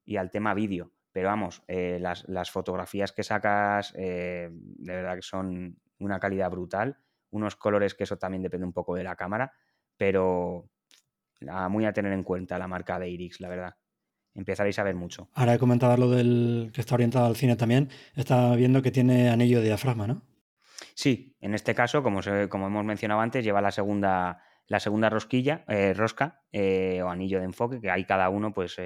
[0.03, 5.21] y al tema vídeo, pero vamos, eh, las, las, fotografías que sacas de verdad que
[5.21, 6.97] son una calidad brutal
[7.31, 9.53] unos colores que eso también depende un poco de la cámara,
[9.97, 10.69] pero
[11.69, 13.75] muy a tener en cuenta la marca de Irix, la verdad.
[14.33, 15.29] Empezaréis a ver mucho.
[15.33, 17.89] Ahora he comentado lo del que está orientado al cine también.
[18.15, 20.21] Está viendo que tiene anillo de diafragma, ¿no?
[20.93, 25.65] Sí, en este caso, como, como hemos mencionado antes, lleva la segunda, la segunda rosquilla,
[25.67, 28.77] eh, rosca o anillo de enfoque, que ahí cada uno pues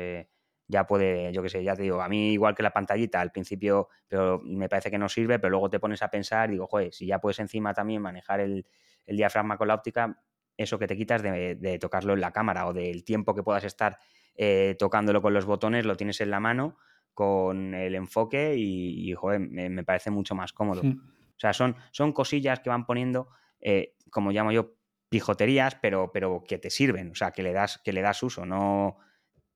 [0.68, 3.32] ya puede, yo qué sé, ya te digo, a mí igual que la pantallita al
[3.32, 6.94] principio, pero me parece que no sirve, pero luego te pones a pensar, digo, joder,
[6.94, 8.66] si ya puedes encima también manejar el,
[9.08, 10.20] diafragma con la óptica,
[10.58, 14.00] eso que te quitas de, tocarlo en la cámara o del tiempo que puedas estar
[14.36, 16.78] eh, tocándolo con los botones, lo tienes en la mano
[17.14, 20.82] con el enfoque y, joder, me, parece mucho más cómodo.
[20.82, 23.30] O sea, son, son cosillas que van poniendo,
[23.62, 24.74] eh, como llamo yo,
[25.10, 28.46] pijoterías, pero, pero que te sirven, o sea, que le das, que le das uso,
[28.46, 28.98] no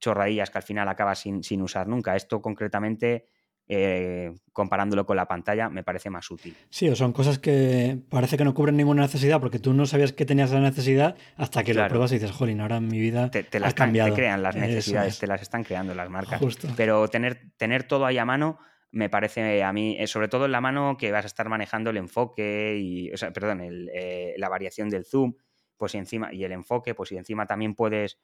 [0.00, 2.16] chorradillas que al final acabas sin, sin usar nunca.
[2.16, 3.26] Esto concretamente,
[3.68, 6.56] eh, comparándolo con la pantalla, me parece más útil.
[6.70, 10.12] Sí, o son cosas que parece que no cubren ninguna necesidad porque tú no sabías
[10.12, 13.60] que tenías la necesidad hasta que lo pruebas y dices, jolín, ahora mi vida te,
[13.60, 14.10] las ha cambiado.
[14.10, 16.40] Te crean las necesidades, te las están creando las marcas.
[16.76, 18.58] Pero tener, tener todo ahí a mano
[18.92, 21.90] me parece a mí, eh, sobre todo en la mano que vas a estar manejando
[21.90, 25.34] el enfoque y, o sea, perdón, eh, la variación del zoom,
[25.76, 28.18] pues encima, y el enfoque, pues y encima también puedes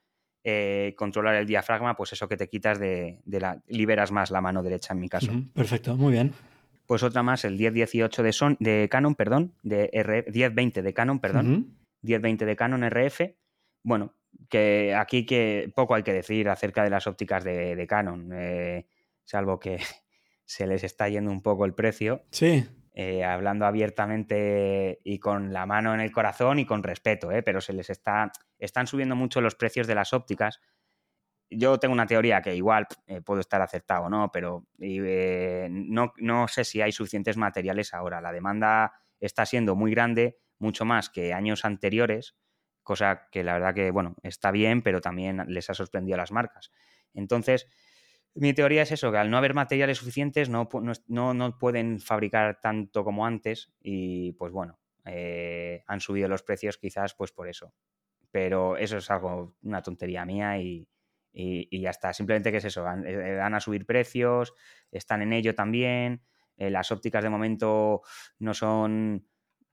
[0.49, 3.61] eh, controlar el diafragma, pues eso que te quitas de, la.
[3.67, 5.33] liberas más la mano derecha en mi caso.
[5.53, 6.35] perfecto, muy bien.
[6.87, 11.19] Pues otra más, el 1018 de, son, de Canon, perdón, de R, 1020 de Canon,
[11.19, 13.23] perdón, 1020 de Canon RF.
[13.83, 14.15] Bueno,
[14.49, 18.87] que aquí que poco hay que decir acerca de las ópticas de, Canon, eh,
[19.25, 19.81] salvo que
[20.45, 22.23] se les está yendo un poco el precio.
[22.31, 22.65] Sí.
[22.99, 27.43] Eh, hablando abiertamente y con la mano en el corazón y con respeto, ¿eh?
[27.43, 30.63] pero se les está, están subiendo mucho los precios de las ópticas.
[31.51, 34.33] Yo tengo una teoría que igual eh, puedo estar acertado, ¿no?
[34.33, 38.23] Pero no, no sé si hay suficientes materiales ahora.
[38.23, 42.35] La demanda está siendo muy grande, mucho más que años anteriores,
[42.83, 46.33] cosa que la verdad que, bueno, está bien, pero también les ha sorprendido a las
[46.33, 46.71] marcas.
[47.13, 47.69] Entonces,
[48.37, 50.69] mi teoría es eso, que al no haber materiales suficientes no,
[51.09, 57.15] no, pueden fabricar tanto como antes y pues bueno, eh, han subido los precios quizás
[57.15, 57.73] pues por eso.
[58.31, 60.87] Pero eso es algo, una tontería mía y,
[61.33, 62.13] ya está.
[62.13, 64.53] Simplemente que es eso, van, eh, a subir precios,
[64.91, 66.23] están en ello también.
[66.59, 68.03] Eh, las ópticas de momento
[68.39, 69.27] no son,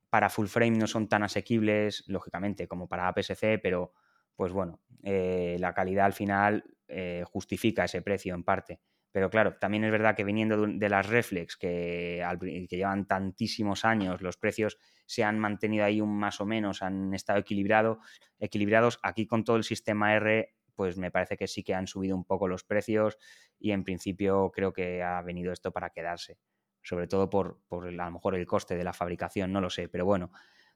[0.10, 3.93] para full frame no son tan asequibles, lógicamente, como para APS-C, pero
[4.36, 8.79] pues bueno, la calidad al final eh, justifica ese precio en parte.
[9.12, 12.25] Pero claro, también es verdad que viniendo de, las reflex, que,
[12.69, 17.39] llevan tantísimos años, los precios se han mantenido ahí un más o menos, han estado
[17.39, 17.99] equilibrado,
[18.39, 18.99] equilibrados.
[19.03, 22.25] Aquí con todo el sistema R, pues me parece que sí que han subido un
[22.25, 23.19] poco los precios
[23.60, 26.39] y en principio creo que ha venido esto para quedarse.
[26.82, 29.89] Sobre todo por, por a lo mejor el coste de la fabricación, no lo sé.
[29.89, 30.32] Pero bueno,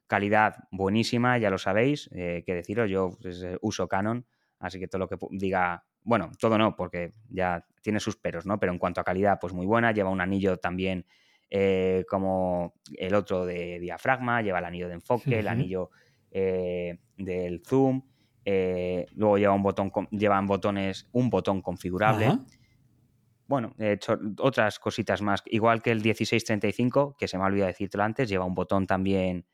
[0.06, 4.26] calidad buenísima, ya lo sabéis, eh, que deciros, yo pues, eh, uso Canon,
[4.60, 8.58] así que todo lo que diga bueno, todo no, porque ya tiene sus peros, ¿no?
[8.58, 9.92] Pero en cuanto a calidad, pues muy buena.
[9.92, 11.06] Lleva un anillo también
[11.50, 15.90] eh, como el otro de diafragma, lleva el anillo de enfoque, el anillo
[16.30, 18.02] eh, del zoom.
[18.44, 22.38] Eh, luego lleva un botón, llevan botones, un botón configurable.
[23.46, 25.42] Bueno, he hecho otras cositas más.
[25.46, 29.46] Igual que el 1635, que se me ha olvidado decírtelo antes, lleva un botón también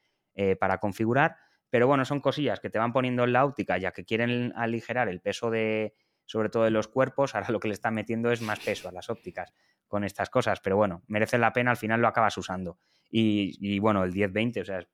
[0.58, 1.36] para configurar.
[1.70, 5.08] Pero bueno, son cosillas que te van poniendo en la óptica, ya que quieren aligerar
[5.08, 8.40] el peso de, sobre todo en los cuerpos, ahora lo que le están metiendo es
[8.40, 9.52] más peso a las ópticas
[9.86, 12.78] con estas cosas, pero bueno, merece la pena, al final lo acabas usando.
[13.10, 14.88] Y, bueno, el 10-20, o sea, es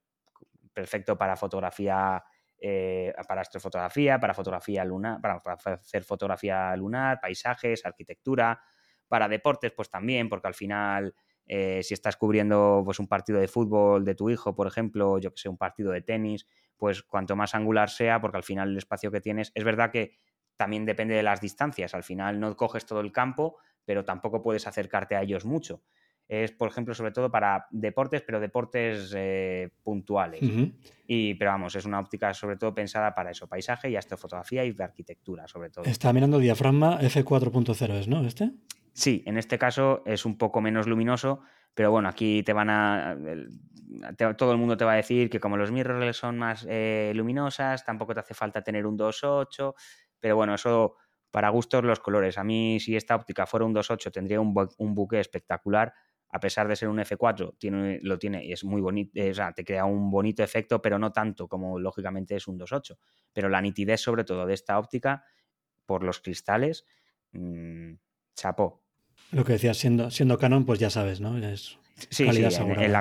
[0.74, 2.22] perfecto para fotografía,
[2.58, 5.40] eh, para astrofotografía, para fotografía lunar, para,
[5.74, 8.60] hacer fotografía lunar, paisajes, arquitectura,
[9.08, 11.14] para deportes, pues también, porque al final,
[11.46, 15.30] eh, si estás cubriendo pues, un partido de fútbol de tu hijo, por ejemplo, yo
[15.32, 18.76] que sé, un partido de tenis, pues cuanto más angular sea, porque al final el
[18.76, 20.16] espacio que tienes, es verdad que
[20.60, 21.94] también depende de las distancias.
[21.94, 25.82] Al final no coges todo el campo, pero tampoco puedes acercarte a ellos mucho.
[26.28, 30.42] Es, por ejemplo, sobre todo para deportes, pero deportes eh, puntuales.
[31.06, 34.76] y, pero vamos, es una óptica sobre todo pensada para eso, paisaje y astrofotografía y
[34.78, 35.86] arquitectura, sobre todo.
[35.86, 38.20] Está mirando diafragma F4.0, ¿es, no?
[38.26, 38.50] ¿Este?
[38.92, 41.40] Sí, en este caso es un poco menos luminoso,
[41.72, 43.16] pero bueno, aquí te van a.
[44.36, 47.82] todo el mundo te va a decir que como los mirrorless son más eh, luminosas,
[47.82, 49.74] tampoco te hace falta tener un 2.8,
[50.20, 50.96] pero bueno, eso
[51.30, 52.38] para gustos los colores.
[52.38, 55.92] A mí, si esta óptica fuera un 2.8, tendría un, un buque espectacular.
[56.32, 59.34] A pesar de ser un F4, tiene, lo tiene y es muy bonito, eh, o
[59.34, 62.96] sea, te crea un bonito efecto, pero no tanto como lógicamente es un 2.8.
[63.32, 65.24] Pero la nitidez, sobre todo, de esta óptica,
[65.86, 66.86] por los cristales,
[67.32, 67.94] mmm,
[68.36, 68.84] chapó.
[69.32, 71.36] Lo que decías, siendo, siendo Canon, pues ya sabes, ¿no?
[71.36, 72.92] Es Sí, sí en,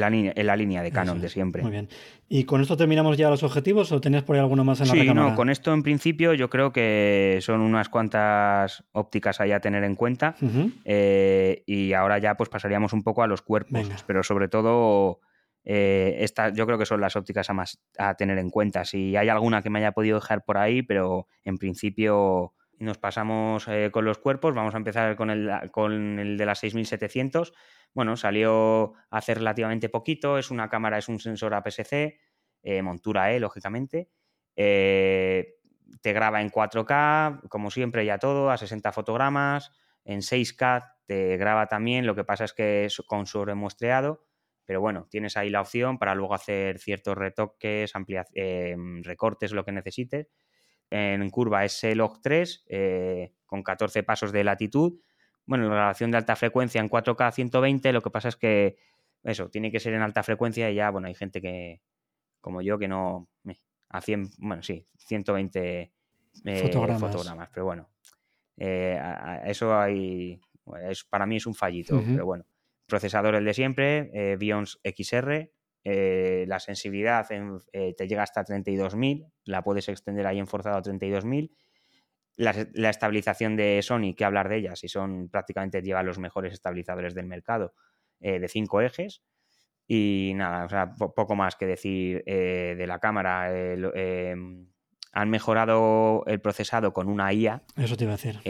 [0.00, 1.62] la, línea, de Canon de siempre.
[1.62, 1.88] Muy bien.
[2.28, 4.94] ¿Y con esto terminamos ya los objetivos o tenías por ahí alguno más en la
[4.94, 9.60] Sí, no, con esto en principio yo creo que son unas cuantas ópticas ahí a
[9.60, 10.36] tener en cuenta.
[10.84, 15.20] Eh, y ahora ya pues pasaríamos un poco a los cuerpos, pero sobre todo
[15.64, 18.84] esta, yo creo que son las ópticas a, más, a tener en cuenta.
[18.84, 23.66] Si hay alguna que me haya podido dejar por ahí, pero en principio nos pasamos
[23.90, 24.54] con los cuerpos.
[24.54, 27.52] Vamos a empezar con el, con el de las 6700.
[27.94, 30.38] Bueno, salió hace relativamente poquito.
[30.38, 32.18] Es una cámara, es un sensor APS-C,
[32.82, 34.10] montura E, lógicamente.
[34.56, 35.54] Eh,
[36.00, 39.72] te graba en 4K, como siempre, ya todo, a 60 fotogramas.
[40.04, 44.24] En 6K te graba también, lo que pasa es que es con sobremuestreado,
[44.64, 47.92] pero bueno, tienes ahí la opción para luego hacer ciertos retoques,
[48.34, 50.28] eh, recortes, lo que necesites.
[50.94, 55.00] En curva es log 3 eh, con 14 pasos de latitud.
[55.46, 58.76] Bueno, la grabación de alta frecuencia en 4K 120, lo que pasa es que
[59.24, 61.80] eso, tiene que ser en alta frecuencia y ya, bueno, hay gente que,
[62.40, 63.28] como yo, que no,
[63.88, 65.92] a 100, bueno, sí, 120
[66.44, 67.48] eh, fotogramas.
[67.52, 67.90] Pero bueno,
[68.56, 69.00] eh,
[69.46, 70.40] eso hay,
[71.08, 72.44] para mí es un fallito, pero bueno.
[72.86, 75.50] Procesador el de siempre, eh, Bions XR,
[75.84, 81.50] la sensibilidad te llega hasta 32.000, la puedes extender ahí en forzado a 32.000.
[82.36, 86.52] La, la, estabilización de Sony, que hablar de ella, si son prácticamente lleva los mejores
[86.54, 87.74] estabilizadores del mercado,
[88.20, 89.22] de cinco ejes.
[89.86, 93.50] Y nada, o sea, poco más que decir eh, de la cámara.
[93.52, 94.66] Em,
[95.12, 97.62] han mejorado el procesado con una IA.
[97.76, 98.40] Eso te iba a decir.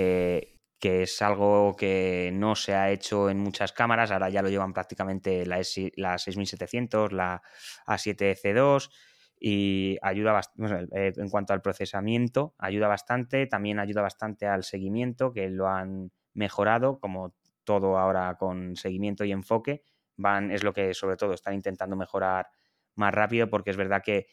[0.83, 4.11] Que es algo que no se ha hecho en muchas cámaras.
[4.11, 5.63] Ahora ya lo llevan prácticamente la,
[5.97, 7.41] la 6700, la
[7.87, 8.91] A7C2
[9.39, 15.33] y ayuda bastante, eh, en cuanto al procesamiento, ayuda bastante, también ayuda bastante al seguimiento,
[15.33, 19.83] que lo han mejorado, como todo ahora con seguimiento y enfoque,
[20.17, 22.49] van, es lo que sobre todo están intentando mejorar
[22.95, 24.27] más rápido porque es verdad que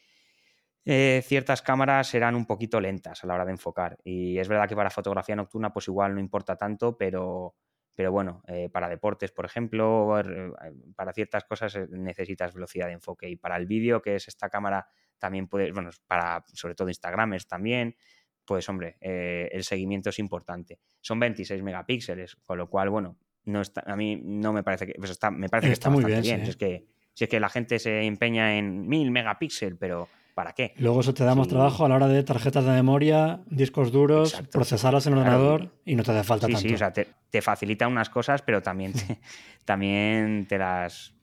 [0.91, 4.67] eh, ciertas cámaras serán un poquito lentas a la hora de enfocar y es verdad
[4.67, 7.53] que para fotografía nocturna pues igual no importa tanto, pero,
[7.93, 10.51] pero bueno, eh, para deportes, por ejemplo, eh,
[10.95, 14.87] para ciertas cosas necesitas velocidad de enfoque y para el vídeo, que es esta cámara,
[15.19, 17.95] también puede, bueno, para sobre todo Instagramers también,
[18.43, 20.79] pues hombre, el seguimiento es importante.
[21.01, 24.93] Son 26 megapíxeles, con lo cual, bueno, no está, a mí no me parece que.
[24.97, 26.23] Pues está, me parece que está, muy bien.
[26.23, 30.53] Si, es que, si es que la gente se empeña en mil megapíxeles, pero ¿para
[30.53, 30.73] qué?
[30.77, 34.41] Luego eso te da más trabajo a la hora de tarjetas de memoria, discos duros,
[34.53, 36.61] procesarlas en el ordenador y no te hace falta tanto.
[36.61, 39.19] Sí, o sea, te, facilita unas cosas, pero también te,
[39.65, 41.13] también te las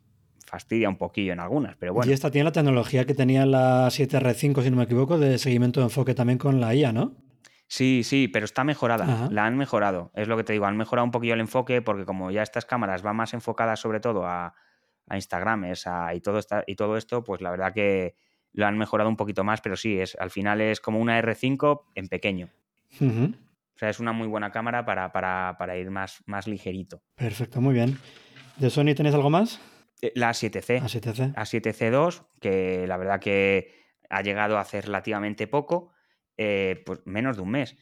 [0.45, 2.11] fastidia un poquillo en algunas, pero bueno.
[2.11, 5.81] Y esta tiene la tecnología que tenía la 7R5, si no me equivoco, de seguimiento
[5.81, 7.15] de enfoque también con la IA, ¿no?
[7.69, 9.31] Sí, sí, pero está mejorada.
[9.31, 10.11] La han mejorado.
[10.15, 12.67] Es lo que te digo, han mejorado un poquillo el enfoque porque como ya estas
[12.67, 14.53] cámaras van más enfocadas sobre todo a,
[15.09, 18.15] a Instagrams y, todo y todo esto, pues la verdad que
[18.57, 21.83] lo han mejorado un poquito más, pero sí, es, al final es como una R5
[21.95, 22.49] en pequeño.
[23.01, 27.03] O sea, es una muy buena cámara para, para, para, ir más, más ligerito.
[27.15, 27.99] Perfecto, muy bien.
[28.57, 29.61] ¿De Sony tenéis algo más?
[30.01, 30.81] Eh, la A7C.
[30.81, 31.35] A7C.
[31.35, 33.75] A7C2, que la verdad que
[34.09, 35.93] ha llegado a hacer relativamente poco
[36.39, 37.77] eh, pues menos de un mes.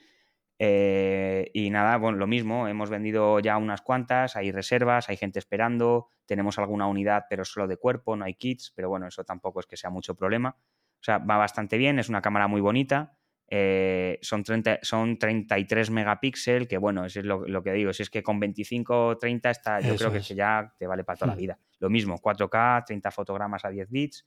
[0.59, 5.39] Eh, y nada, bueno, lo mismo, hemos vendido ya unas cuantas, hay reservas, hay gente
[5.39, 9.61] esperando, tenemos alguna unidad, pero solo de cuerpo, no hay kits, pero bueno, eso tampoco
[9.61, 10.57] es que sea mucho problema.
[10.59, 13.17] O sea, va bastante bien, es una cámara muy bonita,
[13.49, 18.11] eh, son, 30, son 33 megapíxeles, que bueno, eso es lo, que digo, si es
[18.11, 21.35] que con 25 o 30 está, yo creo que ya te vale para toda la
[21.35, 21.39] hmm.
[21.39, 21.59] vida.
[21.79, 24.27] Lo mismo, 4K, 30 fotogramas a 10 bits,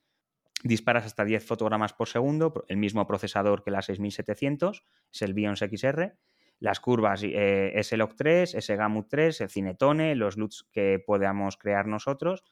[0.63, 5.59] disparas hasta 10 fotogramas por segundo, el mismo procesador que la 6700, es el Bions
[5.59, 6.15] XR.
[6.59, 11.57] Las curvas eh, es el 3 ese Gamut 3, el Cinetone, los LUTs que podamos
[11.57, 12.43] crear nosotros.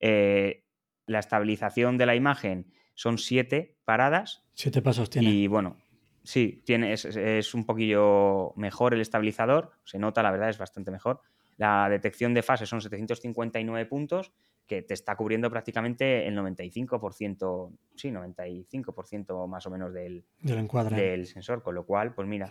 [0.00, 0.64] Eh,
[1.06, 4.44] la estabilización de la imagen son 7 paradas.
[4.54, 5.30] 7 pasos tiene.
[5.30, 5.76] Y bueno,
[6.24, 10.90] sí, tiene, es, es, un poquillo mejor el estabilizador, se nota, la verdad, es bastante
[10.90, 11.20] mejor.
[11.56, 14.32] La detección de fase son 759 puntos
[14.66, 21.26] que te está cubriendo prácticamente el 95%, sí, 95% más o menos del, del, del,
[21.26, 22.48] sensor, con lo cual, pues mira.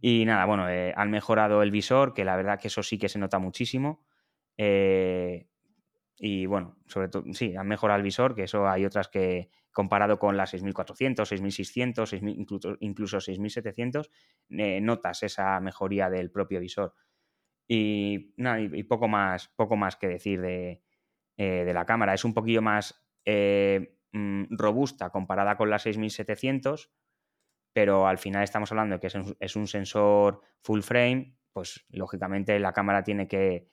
[0.00, 3.08] Y nada, bueno, eh, han mejorado el visor, que la verdad que eso sí que
[3.08, 4.02] se nota muchísimo.
[4.56, 5.46] Eh,
[6.18, 10.18] y bueno, sobre todo, sí, han mejorado el visor, que eso hay otras que, comparado
[10.18, 14.10] con las 6400, 6600, incluso, incluso 6700,
[14.50, 16.94] eh, notas esa mejoría del propio visor.
[17.68, 20.82] Y, nada, y, poco, más, poco más que decir de,
[21.36, 22.14] de la cámara.
[22.14, 26.90] Es un poquillo más mm, robusta comparada con la 6700,
[27.72, 32.72] pero al final estamos hablando de que es un, sensor full frame, pues lógicamente la
[32.72, 33.68] cámara tiene que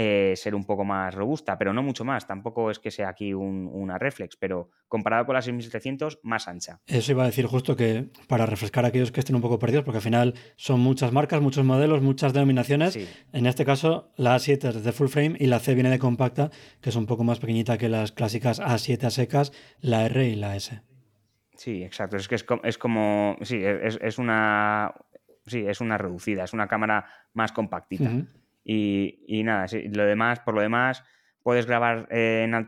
[0.00, 2.24] eh, ser un poco más robusta, pero no mucho más.
[2.24, 6.80] Tampoco es que sea aquí una reflex, pero comparado con la 6700, más ancha.
[6.86, 9.84] Eso iba a decir justo que para refrescar a aquellos que estén un poco perdidos,
[9.84, 12.96] porque al final son muchas marcas, muchos modelos, muchas denominaciones.
[13.32, 16.50] En este caso, la A7 es de full frame y la C viene de compacta,
[16.80, 20.36] que es un poco más pequeñita que las clásicas A7 a secas, la R y
[20.36, 20.87] la S.
[21.58, 22.16] Sí, exacto.
[22.16, 23.36] Es que es, como.
[23.42, 24.94] Sí, es, una.
[25.44, 27.04] Sí, es una reducida, es una cámara
[27.34, 28.10] más compactita.
[28.64, 31.02] Y, nada, lo demás, por lo demás,
[31.42, 32.08] puedes grabar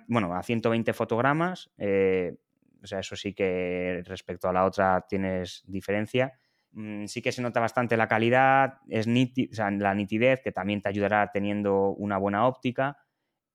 [0.09, 1.71] bueno, a 120 fotogramas.
[1.79, 2.37] Eh,
[2.83, 6.33] o sea, eso sí que respecto a la otra tienes diferencia.
[6.73, 11.31] Mm, sí que se nota bastante la calidad, es la nitidez, que también te ayudará
[11.31, 12.99] teniendo una buena óptica.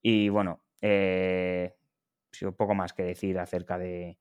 [0.01, 1.75] Y bueno, eh,
[2.41, 4.17] un poco más que decir acerca de,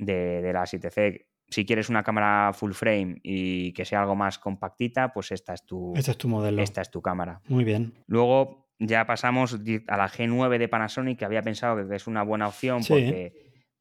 [0.00, 5.12] de, la 7C si quieres una cámara full frame y que sea algo más compactita,
[5.12, 6.62] pues esta es tu, este es tu modelo.
[6.62, 7.40] Esta es tu cámara.
[7.48, 7.92] Muy bien.
[8.06, 12.46] Luego ya pasamos a la G9 de Panasonic, que había pensado que es una buena
[12.46, 13.32] opción porque,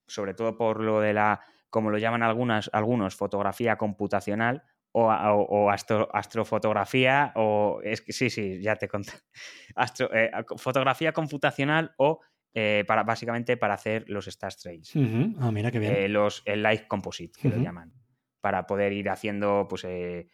[0.08, 5.70] sobre todo por lo de la, como lo llaman algunas, algunos, fotografía computacional o,
[6.12, 9.14] astrofotografía o es que sí, sí, ya te conté.
[9.76, 12.20] Astro, eh, fotografía computacional o
[12.54, 14.94] eh, para, básicamente para hacer los Star Trails.
[15.40, 15.94] Ah, mira qué bien.
[15.96, 17.94] Eh, los, el Live Composite, que lo llaman.
[18.42, 20.28] Para poder ir haciendo pues, eh,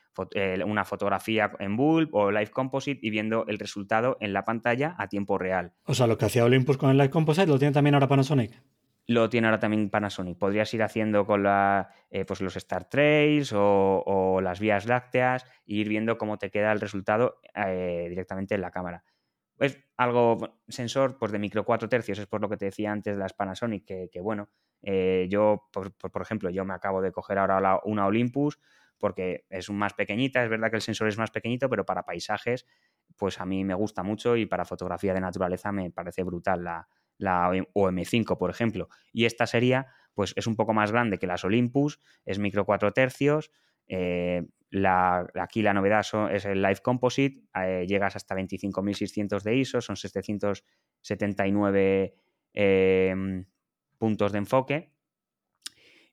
[0.66, 5.08] una fotografía en Bulb o Live Composite y viendo el resultado en la pantalla a
[5.08, 5.74] tiempo real.
[5.86, 8.62] O sea, lo que hacía Olympus con el Live Composite lo tiene también ahora Panasonic.
[9.08, 10.38] Lo tiene ahora también Panasonic.
[10.38, 11.90] Podrías ir haciendo con la,
[12.26, 16.80] pues los Star Trails o, las vías lácteas e ir viendo cómo te queda el
[16.80, 17.40] resultado
[18.08, 19.04] directamente en la cámara
[19.60, 23.16] es algo sensor pues de micro 4 tercios, es por lo que te decía antes
[23.16, 24.50] de las Panasonic, que, bueno,
[24.82, 28.60] eh, yo, por, por, ejemplo, yo me acabo de coger ahora una Olympus
[28.98, 32.66] porque es más pequeñita, es verdad que el sensor es más pequeñito, pero para paisajes,
[33.18, 36.88] pues a mí me gusta mucho y para fotografía de naturaleza me parece brutal la,
[37.18, 38.90] la OM5, por ejemplo.
[39.12, 42.94] Y esta sería, pues es un poco más grande que las Olympus, es micro 4
[42.94, 43.52] tercios,
[43.88, 44.46] eh,
[44.84, 52.16] aquí la novedad es el Live Composite, eh, llegas hasta 25.600 de ISO, son 779
[52.54, 53.46] em,
[53.98, 54.92] puntos de enfoque.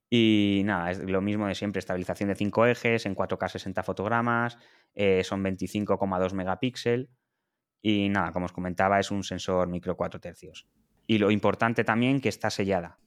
[0.08, 4.58] Y nada, es lo mismo de siempre, estabilización de 5 ejes en 4K 60 fotogramas,
[4.94, 7.08] eh, son 25,2 megapíxeles
[7.80, 10.68] y nada, como os comentaba, es un sensor micro 4 tercios.
[11.06, 12.98] Y lo importante también que está sellada.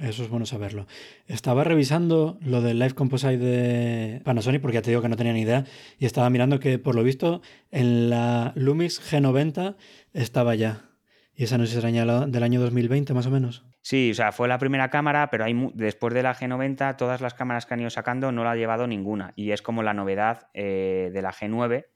[0.00, 0.86] Eso es bueno saberlo.
[1.26, 5.34] Estaba revisando lo del Live Composite de Panasonic porque ya te digo que no tenía
[5.34, 5.64] ni idea
[5.98, 9.76] y estaba mirando que por lo visto en la Lumix G90
[10.14, 10.86] estaba ya.
[11.34, 13.64] Y esa no sé si será del año 2020 más o menos.
[13.82, 17.34] Sí, o sea, fue la primera cámara, pero hay, después de la G90 todas las
[17.34, 19.32] cámaras que han ido sacando no la ha llevado ninguna.
[19.36, 21.86] Y es como la novedad eh, de la G9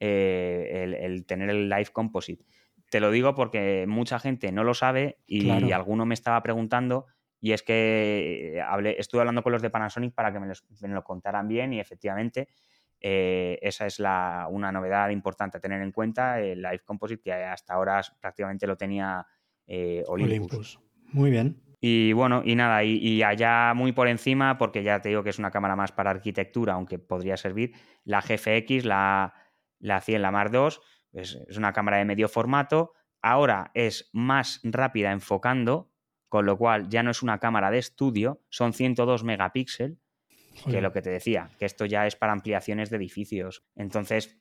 [0.00, 2.44] eh, el, tener el Live Composite.
[2.90, 7.06] Te lo digo porque mucha gente no lo sabe y alguno me estaba preguntando
[7.40, 11.04] y es que eh, hablé, estuve hablando con los de Panasonic para que me, lo
[11.04, 12.48] contaran bien y efectivamente
[13.00, 17.32] eh, esa es la, una novedad importante a tener en cuenta, el Live Composite, que
[17.32, 19.26] hasta ahora prácticamente lo tenía
[19.66, 20.78] eh, Olympus.
[21.12, 21.62] Muy bien.
[21.80, 25.38] Y bueno, y nada, y, allá muy por encima, porque ya te digo que es
[25.38, 27.72] una cámara más para arquitectura, aunque podría servir,
[28.04, 29.32] la GFX, la,
[29.78, 30.82] la 100, la Mar 2,
[31.14, 32.92] es, es una cámara de medio formato.
[33.22, 35.89] Ahora es más rápida enfocando,
[36.30, 39.98] con lo cual ya no es una cámara de estudio, son 102 megapíxeles,
[40.64, 43.64] que lo que te decía, que esto ya es para ampliaciones de edificios.
[43.74, 44.38] Entonces,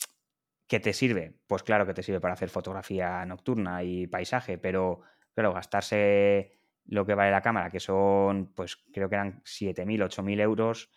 [0.68, 1.34] ¿qué te sirve?
[1.48, 5.02] Pues claro que te sirve para hacer fotografía nocturna y paisaje, pero
[5.34, 10.42] claro, gastarse lo que vale la cámara, que son, pues creo que eran 7.000, 8.000
[10.42, 10.92] euros,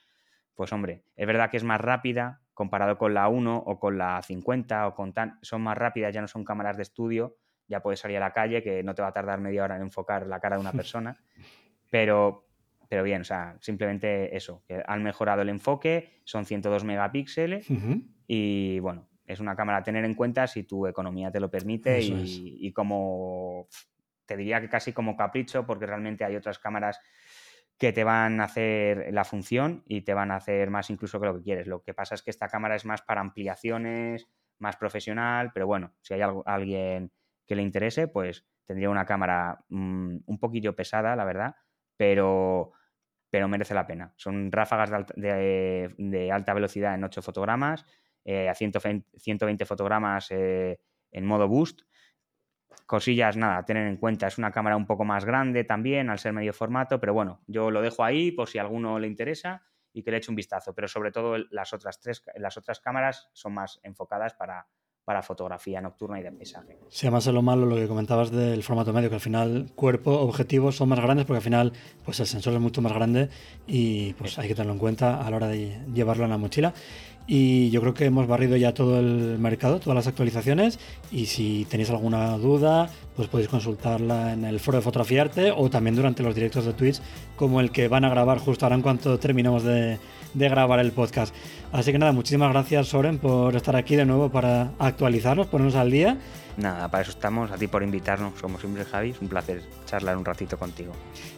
[0.54, 4.20] pues hombre, es verdad que es más rápida comparado con la 1 o con la
[4.20, 7.38] 50 o con tan, son más rápidas, ya no son cámaras de estudio,
[7.68, 9.82] ya puedes salir a la calle, que no te va a tardar media hora en
[9.82, 11.18] enfocar la cara de una persona,
[11.90, 12.48] pero,
[12.88, 17.66] pero bien, o sea, simplemente eso, que han mejorado el enfoque, son 102 megapíxeles
[18.26, 22.00] y bueno, es una cámara a tener en cuenta si tu economía te lo permite
[22.00, 23.68] y, como
[24.26, 27.00] te diría que casi como capricho, porque realmente hay otras cámaras
[27.78, 31.26] que te van a hacer la función y te van a hacer más incluso que
[31.26, 31.66] lo que quieres.
[31.66, 35.92] Lo que pasa es que esta cámara es más para ampliaciones, más profesional, pero bueno,
[36.00, 37.10] si hay alguien
[37.46, 41.56] que le interese, pues tendría una cámara mm, un poquillo pesada, la verdad,
[41.96, 42.72] pero,
[43.30, 44.12] pero merece la pena.
[44.16, 47.84] Son ráfagas de, alta velocidad en 8 fotogramas,
[48.24, 50.80] eh, a 120, fotogramas eh,
[51.10, 51.82] en modo boost.
[52.86, 56.32] Cosillas, nada, tener en cuenta, es una cámara un poco más grande también al ser
[56.32, 59.62] medio formato, pero bueno, yo lo dejo ahí por si a alguno le interesa
[59.92, 63.30] y que le eche un vistazo, pero sobre todo las otras tres, las otras cámaras
[63.32, 64.66] son más enfocadas para,
[65.04, 66.78] para fotografía nocturna y de paisaje.
[66.88, 70.12] Sí, además es lo malo lo que comentabas del formato medio, que al final cuerpo,
[70.20, 71.72] objetivos son más grandes porque al final
[72.04, 73.28] pues el sensor es mucho más grande
[73.66, 76.72] y pues hay que tenerlo en cuenta a la hora de llevarlo en la mochila.
[77.26, 80.78] Y yo creo que hemos barrido ya todo el mercado, todas las actualizaciones.
[81.12, 85.94] Y si tenéis alguna duda, pues podéis consultarla en el foro de Fotografiarte o también
[85.94, 87.00] durante los directos de Twitch,
[87.36, 89.98] como el que van a grabar justo ahora en cuanto terminemos de,
[90.34, 91.34] de grabar el podcast.
[91.72, 95.90] Así que nada, muchísimas gracias Soren por estar aquí de nuevo para actualizarnos, ponernos al
[95.90, 96.18] día.
[96.56, 100.16] Nada, para eso estamos, a ti por invitarnos, somos siempre Javi, es un placer charlar
[100.16, 100.92] un ratito contigo.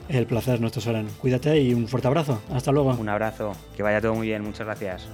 [0.08, 2.90] El placer es nuestro Soren, cuídate y un fuerte abrazo, hasta luego.
[2.90, 5.08] Un abrazo, que vaya todo muy bien, muchas gracias.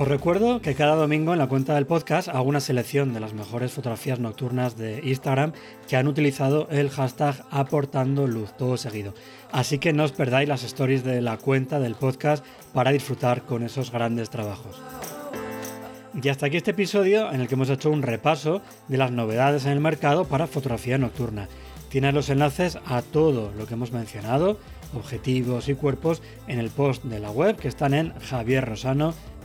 [0.00, 3.34] Os recuerdo que cada domingo en la cuenta del podcast hago una selección de las
[3.34, 5.50] mejores fotografías nocturnas de Instagram
[5.88, 9.12] que han utilizado el hashtag aportando luz, todo seguido.
[9.50, 13.64] Así que no os perdáis las stories de la cuenta del podcast para disfrutar con
[13.64, 14.80] esos grandes trabajos.
[16.22, 19.66] Y hasta aquí este episodio en el que hemos hecho un repaso de las novedades
[19.66, 21.48] en el mercado para fotografía nocturna.
[21.88, 24.60] Tienes los enlaces a todo lo que hemos mencionado,
[24.94, 29.27] objetivos y cuerpos, en el post de la web que están en javierrosano.com